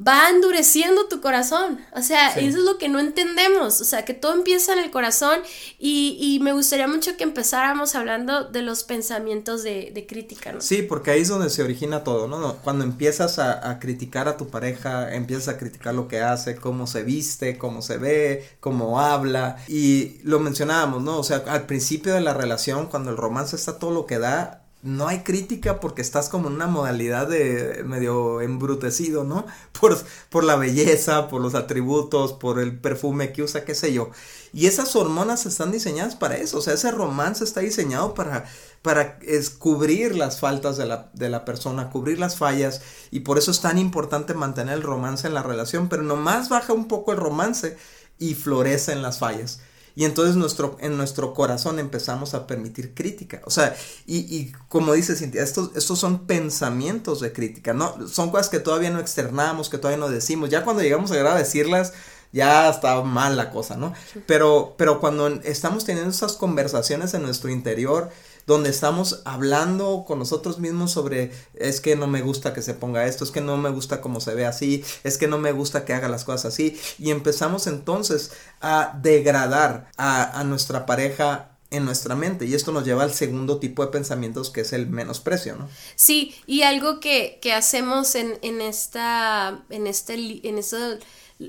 va 0.05 0.29
endureciendo 0.29 1.07
tu 1.07 1.21
corazón. 1.21 1.79
O 1.95 2.01
sea, 2.01 2.29
eso 2.29 2.57
es 2.57 2.63
lo 2.63 2.77
que 2.77 2.89
no 2.89 2.99
entendemos. 2.99 3.81
O 3.81 3.83
sea, 3.83 4.05
que 4.05 4.13
todo 4.13 4.33
empieza 4.33 4.73
en 4.73 4.79
el 4.79 4.91
corazón 4.91 5.39
y, 5.79 6.39
me 6.41 6.53
gustaría 6.53 6.87
mucho 6.87 7.17
que 7.17 7.23
empezáramos 7.23 7.93
hablando 7.93 8.45
de 8.45 8.63
los 8.63 8.83
pensamientos 8.83 9.63
de, 9.63 10.05
crítica, 10.07 10.51
¿no? 10.51 10.61
Sí, 10.61 10.81
porque 10.81 11.11
ahí 11.11 11.21
es 11.21 11.27
donde 11.27 11.49
se 11.49 11.61
origina 11.61 12.03
todo, 12.03 12.27
¿no? 12.27 12.55
Cuando 12.63 12.83
empiezas 12.83 13.37
a, 13.37 13.79
criticar 13.79 14.27
a 14.27 14.37
tu 14.37 14.49
pareja, 14.49 15.13
empiezas 15.13 15.47
a 15.49 15.57
criticar 15.57 15.93
lo 15.93 16.07
que 16.07 16.21
hace, 16.21 16.55
cómo 16.55 16.87
se 16.87 17.03
viste, 17.03 17.57
cómo 17.57 17.81
se 17.81 17.97
ve, 17.97 18.49
cómo 18.59 18.99
habla. 18.99 19.57
Y 19.67 20.19
lo 20.23 20.39
mencionábamos, 20.39 21.03
¿no? 21.03 21.19
O 21.19 21.23
sea, 21.23 21.43
al 21.47 21.65
principio 21.67 22.13
de 22.13 22.21
la 22.21 22.33
relación, 22.33 22.87
cuando 22.87 23.11
el 23.11 23.17
romance 23.17 23.55
está 23.55 23.77
todo 23.77 23.91
lo 23.91 24.05
que 24.05 24.19
da, 24.19 24.60
no 24.83 25.07
hay 25.07 25.19
crítica 25.19 25.79
porque 25.79 26.01
estás 26.01 26.29
como 26.29 26.47
en 26.47 26.55
una 26.55 26.67
modalidad 26.67 27.27
de 27.27 27.83
medio 27.85 28.41
embrutecido, 28.41 29.23
¿no? 29.23 29.45
Por, 29.79 29.97
por 30.29 30.43
la 30.43 30.55
belleza, 30.55 31.27
por 31.27 31.41
los 31.41 31.55
atributos, 31.55 32.33
por 32.33 32.59
el 32.59 32.79
perfume 32.79 33.33
que 33.33 33.41
usa, 33.41 33.65
qué 33.65 33.73
sé 33.73 33.93
yo. 33.93 34.11
Y 34.53 34.67
esas 34.67 34.95
hormonas 34.95 35.45
están 35.45 35.71
diseñadas 35.71 36.15
para 36.15 36.37
eso, 36.37 36.59
o 36.59 36.61
sea, 36.61 36.73
ese 36.73 36.91
romance 36.91 37.43
está 37.43 37.61
diseñado 37.61 38.13
para, 38.13 38.45
para 38.81 39.17
cubrir 39.57 40.15
las 40.15 40.39
faltas 40.39 40.77
de 40.77 40.85
la, 40.85 41.09
de 41.13 41.29
la 41.29 41.45
persona, 41.45 41.89
cubrir 41.89 42.19
las 42.19 42.35
fallas, 42.37 42.81
y 43.09 43.21
por 43.21 43.37
eso 43.37 43.49
es 43.49 43.61
tan 43.61 43.77
importante 43.77 44.33
mantener 44.33 44.75
el 44.75 44.83
romance 44.83 45.25
en 45.27 45.33
la 45.33 45.43
relación, 45.43 45.89
pero 45.89 46.03
nomás 46.03 46.49
baja 46.49 46.73
un 46.73 46.87
poco 46.87 47.11
el 47.11 47.17
romance 47.17 47.77
y 48.19 48.35
florecen 48.35 49.01
las 49.01 49.17
fallas. 49.17 49.61
Y 49.95 50.05
entonces 50.05 50.35
nuestro, 50.35 50.77
en 50.79 50.97
nuestro 50.97 51.33
corazón 51.33 51.79
empezamos 51.79 52.33
a 52.33 52.47
permitir 52.47 52.93
crítica. 52.93 53.41
O 53.45 53.49
sea, 53.49 53.75
y, 54.05 54.17
y 54.17 54.53
como 54.69 54.93
dice 54.93 55.15
Cintia, 55.15 55.43
estos, 55.43 55.71
estos 55.75 55.99
son 55.99 56.25
pensamientos 56.25 57.19
de 57.19 57.33
crítica, 57.33 57.73
¿no? 57.73 58.07
Son 58.07 58.31
cosas 58.31 58.49
que 58.49 58.59
todavía 58.59 58.89
no 58.89 58.99
externamos, 58.99 59.69
que 59.69 59.77
todavía 59.77 59.99
no 59.99 60.09
decimos. 60.09 60.49
Ya 60.49 60.63
cuando 60.63 60.81
llegamos 60.81 61.11
a 61.11 61.15
llegar 61.15 61.35
a 61.35 61.39
decirlas, 61.39 61.93
ya 62.31 62.69
está 62.69 63.01
mal 63.01 63.37
la 63.37 63.51
cosa, 63.51 63.77
¿no? 63.77 63.93
Pero, 64.25 64.75
pero 64.77 64.99
cuando 64.99 65.27
estamos 65.43 65.85
teniendo 65.85 66.11
esas 66.11 66.33
conversaciones 66.33 67.13
en 67.13 67.23
nuestro 67.23 67.49
interior, 67.49 68.09
donde 68.47 68.69
estamos 68.69 69.21
hablando 69.25 70.03
con 70.05 70.19
nosotros 70.19 70.59
mismos 70.59 70.91
sobre 70.91 71.31
es 71.53 71.79
que 71.79 71.95
no 71.95 72.07
me 72.07 72.21
gusta 72.21 72.53
que 72.53 72.61
se 72.61 72.73
ponga 72.73 73.05
esto, 73.05 73.23
es 73.23 73.31
que 73.31 73.41
no 73.41 73.57
me 73.57 73.69
gusta 73.69 74.01
cómo 74.01 74.19
se 74.19 74.33
ve 74.33 74.45
así, 74.45 74.83
es 75.03 75.17
que 75.17 75.27
no 75.27 75.37
me 75.37 75.51
gusta 75.51 75.85
que 75.85 75.93
haga 75.93 76.09
las 76.09 76.23
cosas 76.23 76.53
así 76.53 76.79
y 76.97 77.11
empezamos 77.11 77.67
entonces 77.67 78.31
a 78.59 78.97
degradar 79.01 79.89
a, 79.97 80.39
a 80.39 80.43
nuestra 80.43 80.85
pareja 80.85 81.51
en 81.71 81.85
nuestra 81.85 82.15
mente 82.15 82.45
y 82.45 82.53
esto 82.53 82.73
nos 82.73 82.83
lleva 82.83 83.03
al 83.03 83.13
segundo 83.13 83.57
tipo 83.57 83.83
de 83.83 83.91
pensamientos 83.91 84.49
que 84.49 84.61
es 84.61 84.73
el 84.73 84.87
menosprecio, 84.87 85.55
¿no? 85.55 85.69
Sí, 85.95 86.35
y 86.45 86.63
algo 86.63 86.99
que, 86.99 87.39
que 87.41 87.53
hacemos 87.53 88.15
en, 88.15 88.37
en, 88.41 88.59
esta, 88.59 89.63
en, 89.69 89.87
este, 89.87 90.15
en 90.47 90.57
esta 90.57 90.97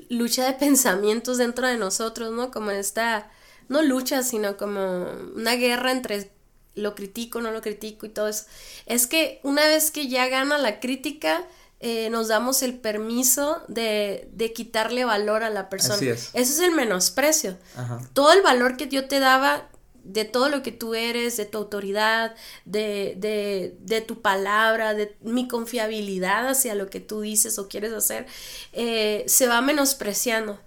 lucha 0.09 0.45
de 0.45 0.53
pensamientos 0.53 1.37
dentro 1.37 1.67
de 1.67 1.77
nosotros, 1.77 2.31
¿no? 2.31 2.51
Como 2.51 2.71
esta, 2.71 3.29
no 3.69 3.81
lucha, 3.81 4.23
sino 4.23 4.57
como 4.57 5.07
una 5.35 5.55
guerra 5.55 5.91
entre 5.91 6.31
lo 6.75 6.95
critico, 6.95 7.41
no 7.41 7.51
lo 7.51 7.61
critico 7.61 8.05
y 8.05 8.09
todo 8.09 8.27
eso. 8.27 8.45
Es 8.85 9.07
que 9.07 9.39
una 9.43 9.67
vez 9.67 9.91
que 9.91 10.07
ya 10.07 10.27
gana 10.27 10.57
la 10.57 10.79
crítica, 10.79 11.45
eh, 11.79 12.09
nos 12.09 12.29
damos 12.29 12.63
el 12.63 12.75
permiso 12.75 13.61
de, 13.67 14.29
de, 14.31 14.53
quitarle 14.53 15.03
valor 15.03 15.43
a 15.43 15.49
la 15.49 15.69
persona. 15.69 15.95
Así 15.95 16.07
es. 16.07 16.29
Eso 16.33 16.53
es 16.53 16.59
el 16.59 16.71
menosprecio. 16.71 17.57
Todo 18.13 18.31
el 18.31 18.41
valor 18.41 18.77
que 18.77 18.85
Dios 18.85 19.07
te 19.09 19.19
daba 19.19 19.67
de 20.03 20.25
todo 20.25 20.49
lo 20.49 20.61
que 20.63 20.71
tú 20.71 20.95
eres, 20.95 21.37
de 21.37 21.45
tu 21.45 21.57
autoridad, 21.57 22.35
de, 22.65 23.15
de, 23.17 23.75
de, 23.79 24.01
tu 24.01 24.21
palabra, 24.21 24.93
de 24.93 25.15
mi 25.21 25.47
confiabilidad 25.47 26.47
hacia 26.47 26.75
lo 26.75 26.89
que 26.89 26.99
tú 26.99 27.21
dices 27.21 27.57
o 27.57 27.69
quieres 27.69 27.93
hacer, 27.93 28.25
eh, 28.73 29.23
se 29.27 29.47
va 29.47 29.61
menospreciando. 29.61 30.59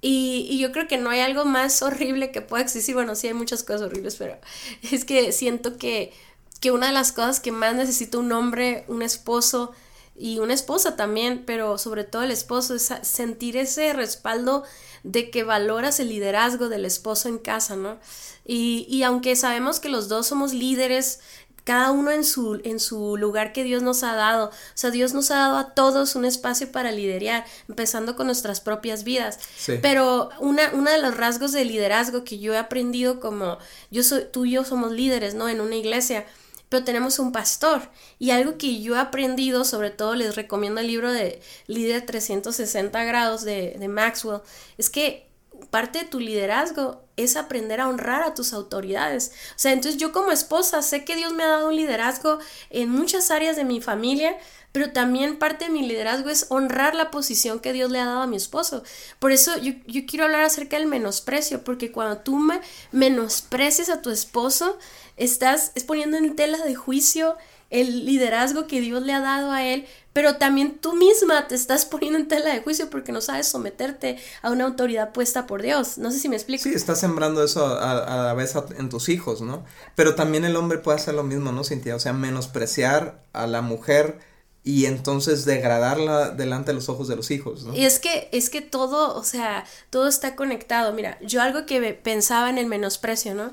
Y, 0.00 0.48
y, 0.50 0.58
yo 0.58 0.72
creo 0.72 0.88
que 0.88 0.98
no 0.98 1.10
hay 1.10 1.20
algo 1.20 1.44
más 1.44 1.80
horrible 1.80 2.32
que 2.32 2.42
pueda 2.42 2.62
existir. 2.62 2.94
Bueno, 2.94 3.14
sí 3.14 3.28
hay 3.28 3.34
muchas 3.34 3.62
cosas 3.62 3.82
horribles, 3.82 4.16
pero 4.16 4.36
es 4.90 5.04
que 5.04 5.32
siento 5.32 5.78
que, 5.78 6.12
que 6.60 6.72
una 6.72 6.88
de 6.88 6.92
las 6.92 7.12
cosas 7.12 7.40
que 7.40 7.52
más 7.52 7.74
necesita 7.74 8.18
un 8.18 8.32
hombre, 8.32 8.84
un 8.88 9.02
esposo 9.02 9.72
y 10.16 10.40
una 10.40 10.54
esposa 10.54 10.96
también, 10.96 11.44
pero 11.46 11.78
sobre 11.78 12.04
todo 12.04 12.22
el 12.22 12.30
esposo, 12.32 12.74
es 12.74 12.92
sentir 13.02 13.56
ese 13.56 13.92
respaldo 13.92 14.64
de 15.04 15.30
que 15.30 15.42
valoras 15.42 16.00
el 16.00 16.08
liderazgo 16.08 16.68
del 16.68 16.84
esposo 16.84 17.28
en 17.28 17.38
casa, 17.38 17.76
¿no? 17.76 17.98
Y, 18.44 18.86
y 18.88 19.02
aunque 19.04 19.36
sabemos 19.36 19.80
que 19.80 19.88
los 19.88 20.08
dos 20.08 20.26
somos 20.26 20.52
líderes, 20.52 21.20
cada 21.64 21.92
uno 21.92 22.10
en 22.10 22.24
su, 22.24 22.60
en 22.64 22.80
su 22.80 23.16
lugar 23.16 23.52
que 23.52 23.64
Dios 23.64 23.82
nos 23.82 24.02
ha 24.02 24.14
dado. 24.14 24.46
O 24.46 24.52
sea, 24.74 24.90
Dios 24.90 25.14
nos 25.14 25.30
ha 25.30 25.36
dado 25.36 25.56
a 25.58 25.74
todos 25.74 26.16
un 26.16 26.24
espacio 26.24 26.72
para 26.72 26.90
liderar, 26.90 27.44
empezando 27.68 28.16
con 28.16 28.26
nuestras 28.26 28.60
propias 28.60 29.04
vidas. 29.04 29.38
Pero 29.80 30.30
una, 30.40 30.72
una 30.72 30.92
de 30.92 31.00
los 31.00 31.16
rasgos 31.16 31.52
de 31.52 31.64
liderazgo 31.64 32.24
que 32.24 32.38
yo 32.38 32.54
he 32.54 32.58
aprendido 32.58 33.20
como 33.20 33.58
yo 33.90 34.02
soy, 34.02 34.24
tú 34.32 34.44
y 34.44 34.52
yo 34.52 34.64
somos 34.64 34.92
líderes, 34.92 35.34
¿no? 35.34 35.48
En 35.48 35.60
una 35.60 35.76
iglesia 35.76 36.26
pero 36.68 36.84
tenemos 36.84 37.18
un 37.18 37.32
pastor. 37.32 37.82
Y 38.18 38.30
algo 38.30 38.56
que 38.56 38.80
yo 38.80 38.96
he 38.96 38.98
aprendido, 38.98 39.66
sobre 39.66 39.90
todo 39.90 40.14
les 40.14 40.36
recomiendo 40.36 40.80
el 40.80 40.86
libro 40.86 41.12
de 41.12 41.42
Líder 41.66 42.06
360 42.06 43.04
grados 43.04 43.44
de, 43.44 43.76
de 43.78 43.88
Maxwell, 43.88 44.40
es 44.78 44.88
que 44.88 45.28
parte 45.72 46.00
de 46.00 46.04
tu 46.04 46.20
liderazgo 46.20 47.00
es 47.16 47.34
aprender 47.34 47.80
a 47.80 47.88
honrar 47.88 48.22
a 48.22 48.34
tus 48.34 48.52
autoridades. 48.52 49.32
O 49.56 49.58
sea, 49.58 49.72
entonces 49.72 49.98
yo 49.98 50.12
como 50.12 50.30
esposa 50.30 50.82
sé 50.82 51.06
que 51.06 51.16
Dios 51.16 51.32
me 51.32 51.44
ha 51.44 51.48
dado 51.48 51.68
un 51.68 51.76
liderazgo 51.76 52.38
en 52.68 52.90
muchas 52.90 53.30
áreas 53.30 53.56
de 53.56 53.64
mi 53.64 53.80
familia, 53.80 54.36
pero 54.72 54.92
también 54.92 55.38
parte 55.38 55.64
de 55.64 55.70
mi 55.70 55.88
liderazgo 55.88 56.28
es 56.28 56.44
honrar 56.50 56.94
la 56.94 57.10
posición 57.10 57.58
que 57.58 57.72
Dios 57.72 57.90
le 57.90 58.00
ha 58.00 58.04
dado 58.04 58.20
a 58.20 58.26
mi 58.26 58.36
esposo. 58.36 58.82
Por 59.18 59.32
eso 59.32 59.56
yo, 59.56 59.72
quiero 60.06 60.26
hablar 60.26 60.44
acerca 60.44 60.76
del 60.76 60.86
menosprecio, 60.86 61.64
porque 61.64 61.90
cuando 61.90 62.18
tú 62.18 62.36
me 62.36 62.60
menosprecias 62.90 63.88
a 63.88 64.02
tu 64.02 64.10
esposo, 64.10 64.78
estás 65.16 65.72
poniendo 65.86 66.18
en 66.18 66.36
tela 66.36 66.58
de 66.58 66.74
juicio 66.74 67.38
el 67.70 68.04
liderazgo 68.04 68.66
que 68.66 68.82
Dios 68.82 69.02
le 69.02 69.14
ha 69.14 69.20
dado 69.20 69.50
a 69.52 69.64
él, 69.64 69.86
pero 70.12 70.36
también 70.36 70.78
tú 70.78 70.94
misma 70.94 71.48
te 71.48 71.54
estás 71.54 71.86
poniendo 71.86 72.18
en 72.18 72.28
tela 72.28 72.52
de 72.52 72.60
juicio 72.60 72.90
porque 72.90 73.12
no 73.12 73.20
sabes 73.20 73.48
someterte 73.48 74.18
a 74.42 74.50
una 74.50 74.64
autoridad 74.64 75.12
puesta 75.12 75.46
por 75.46 75.62
Dios. 75.62 75.98
No 75.98 76.10
sé 76.10 76.18
si 76.18 76.28
me 76.28 76.36
explico. 76.36 76.62
Sí, 76.62 76.74
estás 76.74 77.00
sembrando 77.00 77.42
eso 77.42 77.66
a, 77.66 78.24
la 78.24 78.34
vez 78.34 78.54
en 78.78 78.88
tus 78.88 79.08
hijos, 79.08 79.40
¿no? 79.40 79.64
Pero 79.94 80.14
también 80.14 80.44
el 80.44 80.56
hombre 80.56 80.78
puede 80.78 80.98
hacer 80.98 81.14
lo 81.14 81.22
mismo, 81.22 81.52
¿no, 81.52 81.64
Cintia? 81.64 81.96
O 81.96 82.00
sea, 82.00 82.12
menospreciar 82.12 83.22
a 83.32 83.46
la 83.46 83.62
mujer 83.62 84.18
y 84.64 84.86
entonces 84.86 85.44
degradarla 85.44 86.30
delante 86.30 86.70
de 86.70 86.74
los 86.74 86.88
ojos 86.88 87.08
de 87.08 87.16
los 87.16 87.30
hijos, 87.30 87.64
¿no? 87.64 87.74
Y 87.74 87.84
es 87.84 87.98
que, 87.98 88.28
es 88.32 88.50
que 88.50 88.60
todo, 88.60 89.16
o 89.16 89.24
sea, 89.24 89.64
todo 89.90 90.08
está 90.08 90.36
conectado. 90.36 90.92
Mira, 90.92 91.18
yo 91.20 91.42
algo 91.42 91.66
que 91.66 91.94
pensaba 91.94 92.50
en 92.50 92.58
el 92.58 92.66
menosprecio, 92.66 93.34
¿no? 93.34 93.52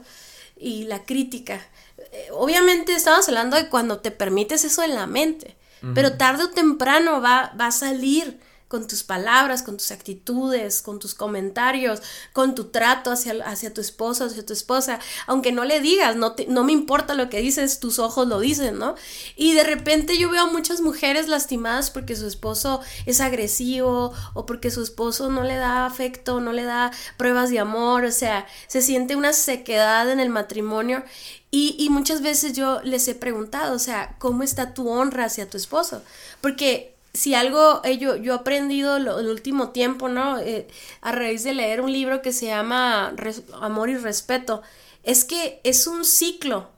y 0.60 0.84
la 0.84 1.04
crítica. 1.06 1.66
Eh, 2.12 2.28
obviamente 2.34 2.94
estamos 2.94 3.28
hablando 3.28 3.56
de 3.56 3.70
cuando 3.70 4.00
te 4.00 4.12
permites 4.12 4.66
eso 4.66 4.84
en 4.84 4.96
la 4.96 5.08
mente, 5.08 5.56
pero 5.96 6.18
tarde 6.18 6.44
o 6.44 6.50
temprano 6.50 7.22
va, 7.22 7.54
va 7.60 7.68
a 7.68 7.72
salir 7.72 8.40
con 8.70 8.88
tus 8.88 9.04
palabras, 9.04 9.64
con 9.64 9.78
tus 9.78 9.92
actitudes, 9.92 10.84
con 10.84 11.00
tus 11.00 11.16
comentarios, 11.16 12.04
con 12.34 12.54
tu 12.54 12.66
trato 12.66 13.12
hacia, 13.12 13.34
hacia 13.44 13.74
tu 13.74 13.82
esposo, 13.82 14.26
hacia 14.26 14.46
tu 14.46 14.54
esposa, 14.54 15.00
aunque 15.26 15.52
no 15.52 15.66
le 15.66 15.82
digas, 15.82 16.16
no, 16.16 16.36
no 16.48 16.64
me 16.64 16.72
importa 16.72 17.16
lo 17.16 17.32
que 17.32 17.42
dices, 17.42 17.80
tus 17.80 17.98
ojos 17.98 18.28
lo 18.28 18.40
dicen, 18.40 18.78
¿no? 18.78 18.94
Y 19.36 19.56
de 19.56 19.64
repente 19.64 20.20
yo 20.20 20.30
veo 20.30 20.44
a 20.44 20.52
muchas 20.52 20.82
mujeres 20.82 21.28
lastimadas 21.28 21.90
porque 21.90 22.16
su 22.16 22.28
esposo 22.28 22.80
es 23.08 23.22
agresivo 23.22 24.14
o 24.36 24.46
porque 24.46 24.70
su 24.70 24.84
esposo 24.84 25.32
no 25.32 25.42
le 25.42 25.56
da 25.56 25.88
afecto, 25.88 26.40
no 26.40 26.54
le 26.54 26.64
da 26.64 26.92
pruebas 27.18 27.50
de 27.50 27.58
amor, 27.58 28.06
o 28.06 28.12
sea, 28.12 28.46
se 28.68 28.84
siente 28.84 29.16
una 29.16 29.34
sequedad 29.34 30.12
en 30.12 30.20
el 30.20 30.30
matrimonio 30.30 31.04
y, 31.50 31.76
y, 31.80 31.90
muchas 31.90 32.22
veces 32.22 32.54
yo 32.54 32.80
les 32.84 33.08
he 33.08 33.16
preguntado, 33.16 33.74
o 33.74 33.80
sea, 33.80 34.16
¿cómo 34.20 34.44
está 34.44 34.76
tu 34.76 34.88
honra 34.88 35.26
hacia 35.26 35.50
tu 35.50 35.58
esposo? 35.58 36.04
Porque 36.42 36.99
si 37.14 37.36
algo 37.36 37.82
eh, 37.84 37.98
yo, 37.98 38.16
he 38.16 38.32
aprendido 38.32 38.98
el 38.98 39.28
último 39.28 39.70
tiempo, 39.70 40.10
¿no? 40.10 40.40
Eh, 40.40 40.68
a 41.02 41.12
raíz 41.12 41.44
de 41.44 41.54
leer 41.54 41.82
un 41.82 41.92
libro 41.92 42.22
que 42.22 42.32
se 42.32 42.48
llama 42.48 43.16
Amor 43.62 43.90
y 43.90 43.98
Respeto, 43.98 44.62
es 45.04 45.26
que 45.26 45.60
es 45.64 45.88
un 45.88 46.06
ciclo 46.06 46.70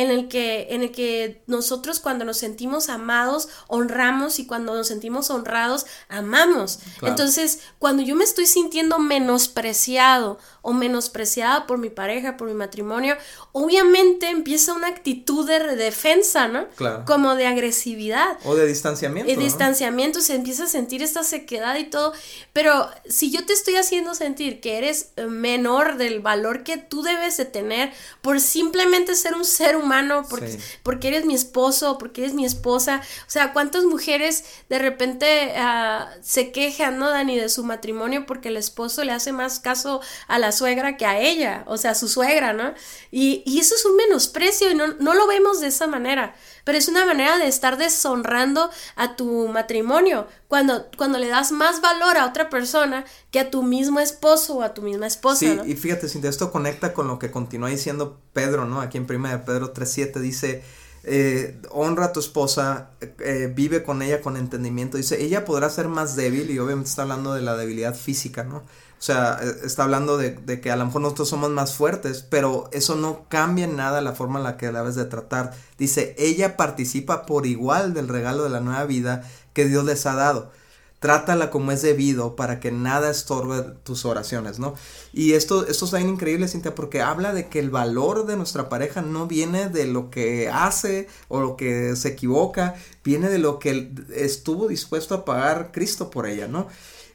en 0.00 0.10
el 0.10 0.28
que 0.28 0.68
en 0.70 0.82
el 0.82 0.92
que 0.92 1.42
nosotros 1.46 2.00
cuando 2.00 2.24
nos 2.24 2.38
sentimos 2.38 2.88
amados 2.88 3.48
honramos 3.68 4.38
y 4.38 4.46
cuando 4.46 4.74
nos 4.74 4.88
sentimos 4.88 5.30
honrados 5.30 5.86
amamos. 6.08 6.80
Entonces, 7.02 7.60
cuando 7.78 8.02
yo 8.02 8.16
me 8.16 8.24
estoy 8.24 8.46
sintiendo 8.46 8.98
menospreciado 8.98 10.38
o 10.62 10.72
menospreciada 10.72 11.66
por 11.66 11.78
mi 11.78 11.90
pareja, 11.90 12.36
por 12.36 12.48
mi 12.48 12.54
matrimonio, 12.54 13.16
obviamente 13.52 14.28
empieza 14.28 14.74
una 14.74 14.88
actitud 14.88 15.46
de 15.46 15.76
defensa, 15.76 16.48
¿no? 16.48 16.68
Claro. 16.76 17.04
Como 17.06 17.34
de 17.34 17.46
agresividad. 17.46 18.38
O 18.44 18.54
de 18.54 18.66
distanciamiento. 18.66 19.30
De 19.30 19.38
distanciamiento, 19.38 20.20
se 20.20 20.34
empieza 20.34 20.64
a 20.64 20.66
sentir 20.66 21.02
esta 21.02 21.24
sequedad 21.24 21.76
y 21.76 21.84
todo. 21.84 22.12
Pero 22.52 22.88
si 23.08 23.30
yo 23.30 23.44
te 23.46 23.52
estoy 23.52 23.76
haciendo 23.76 24.14
sentir 24.14 24.60
que 24.60 24.78
eres 24.78 25.12
menor 25.28 25.96
del 25.96 26.20
valor 26.20 26.62
que 26.62 26.76
tú 26.76 27.02
debes 27.02 27.36
de 27.36 27.44
tener 27.44 27.92
por 28.22 28.40
simplemente 28.40 29.14
ser 29.14 29.34
un 29.34 29.44
ser 29.44 29.76
humano, 29.76 29.89
porque, 30.28 30.58
porque 30.82 31.08
eres 31.08 31.24
mi 31.24 31.34
esposo, 31.34 31.98
porque 31.98 32.22
eres 32.22 32.34
mi 32.34 32.44
esposa, 32.44 33.00
o 33.26 33.30
sea, 33.30 33.52
¿cuántas 33.52 33.84
mujeres 33.84 34.44
de 34.68 34.78
repente 34.78 35.52
ah, 35.56 36.08
se 36.22 36.52
quejan, 36.52 36.98
¿no, 36.98 37.10
Dani, 37.10 37.36
de 37.36 37.48
su 37.48 37.64
matrimonio 37.64 38.26
porque 38.26 38.48
el 38.48 38.56
esposo 38.56 39.04
le 39.04 39.12
hace 39.12 39.32
más 39.32 39.60
caso 39.60 40.00
a 40.28 40.38
la 40.38 40.52
suegra 40.52 40.96
que 40.96 41.06
a 41.06 41.18
ella, 41.18 41.64
o 41.66 41.76
sea, 41.76 41.92
a 41.92 41.94
su 41.94 42.08
suegra, 42.08 42.52
¿no? 42.52 42.74
Y, 43.10 43.42
y 43.46 43.60
eso 43.60 43.74
es 43.74 43.84
un 43.84 43.96
menosprecio 43.96 44.70
y 44.70 44.74
no, 44.74 44.88
no, 44.94 45.14
lo 45.14 45.26
vemos 45.26 45.60
de 45.60 45.68
esa 45.68 45.86
manera, 45.86 46.34
pero 46.64 46.78
es 46.78 46.88
una 46.88 47.04
manera 47.04 47.38
de 47.38 47.46
estar 47.46 47.76
deshonrando 47.76 48.70
a 48.96 49.16
tu 49.16 49.48
matrimonio 49.48 50.26
cuando, 50.48 50.86
cuando 50.96 51.18
le 51.18 51.28
das 51.28 51.52
más 51.52 51.80
valor 51.80 52.16
a 52.16 52.26
otra 52.26 52.50
persona 52.50 53.04
que 53.30 53.40
a 53.40 53.50
tu 53.50 53.62
mismo 53.62 54.00
esposo 54.00 54.56
o 54.56 54.62
a 54.62 54.74
tu 54.74 54.82
misma 54.82 55.06
esposa. 55.06 55.38
Sí, 55.38 55.58
y 55.66 55.74
fíjate, 55.74 56.08
Cintia, 56.08 56.30
esto 56.30 56.50
conecta 56.50 56.92
con 56.92 57.06
lo 57.06 57.18
que 57.18 57.30
continúa 57.30 57.68
diciendo 57.68 58.20
Pedro, 58.32 58.64
¿no? 58.64 58.80
Aquí 58.80 58.98
en 58.98 59.06
1 59.08 59.44
Pedro 59.44 59.72
3.7 59.74 60.20
dice... 60.20 60.62
Eh, 61.02 61.58
honra 61.70 62.04
a 62.04 62.12
tu 62.12 62.20
esposa, 62.20 62.90
eh, 63.20 63.50
vive 63.54 63.82
con 63.82 64.02
ella 64.02 64.20
con 64.20 64.36
entendimiento. 64.36 64.98
Dice, 64.98 65.22
ella 65.22 65.46
podrá 65.46 65.70
ser 65.70 65.88
más 65.88 66.14
débil 66.14 66.50
y 66.50 66.58
obviamente 66.58 66.90
está 66.90 67.02
hablando 67.02 67.32
de 67.32 67.40
la 67.40 67.56
debilidad 67.56 67.94
física, 67.94 68.44
¿no? 68.44 68.64
O 69.00 69.02
sea, 69.02 69.40
e, 69.42 69.66
está 69.66 69.84
hablando 69.84 70.18
de, 70.18 70.60
que 70.60 70.70
a 70.70 70.76
lo 70.76 70.84
mejor 70.84 71.00
nosotros 71.00 71.30
somos 71.30 71.50
más 71.50 71.74
fuertes, 71.74 72.22
pero 72.28 72.68
eso 72.70 72.96
no 72.96 73.24
cambia 73.30 73.64
en 73.64 73.76
nada 73.76 74.02
la 74.02 74.12
forma 74.12 74.38
en 74.38 74.44
la 74.44 74.58
que 74.58 74.70
la 74.70 74.80
debes 74.80 74.94
de 74.94 75.06
tratar. 75.06 75.54
Dice, 75.78 76.14
ella 76.18 76.58
participa 76.58 77.24
por 77.24 77.46
igual 77.46 77.94
del 77.94 78.08
regalo 78.08 78.44
de 78.44 78.50
la 78.50 78.60
nueva 78.60 78.84
vida 78.84 79.22
que 79.54 79.64
Dios 79.64 79.84
les 79.86 80.04
ha 80.04 80.14
dado. 80.14 80.52
Trátala 80.98 81.50
como 81.50 81.72
es 81.72 81.80
debido 81.80 82.36
para 82.36 82.60
que 82.60 82.72
nada 82.72 83.10
estorbe 83.10 83.62
tus 83.84 84.04
oraciones, 84.04 84.58
¿no? 84.58 84.74
Y 85.14 85.32
esto, 85.32 85.66
esto 85.66 85.86
está 85.86 85.96
bien 85.96 86.10
increíble, 86.10 86.46
Cintia, 86.46 86.74
porque 86.74 87.00
habla 87.00 87.32
de 87.32 87.48
que 87.48 87.58
el 87.58 87.70
valor 87.70 88.26
de 88.26 88.36
nuestra 88.36 88.68
pareja 88.68 89.00
no 89.00 89.26
viene 89.26 89.70
de 89.70 89.86
lo 89.86 90.10
que 90.10 90.50
hace 90.50 91.08
o 91.28 91.40
lo 91.40 91.56
que 91.56 91.96
se 91.96 92.08
equivoca, 92.08 92.74
viene 93.02 93.30
de 93.30 93.38
lo 93.38 93.58
que 93.58 93.94
estuvo 94.14 94.68
dispuesto 94.68 95.14
a 95.14 95.24
pagar 95.24 95.72
Cristo 95.72 96.10
por 96.10 96.26
ella, 96.26 96.48
¿no? 96.48 96.66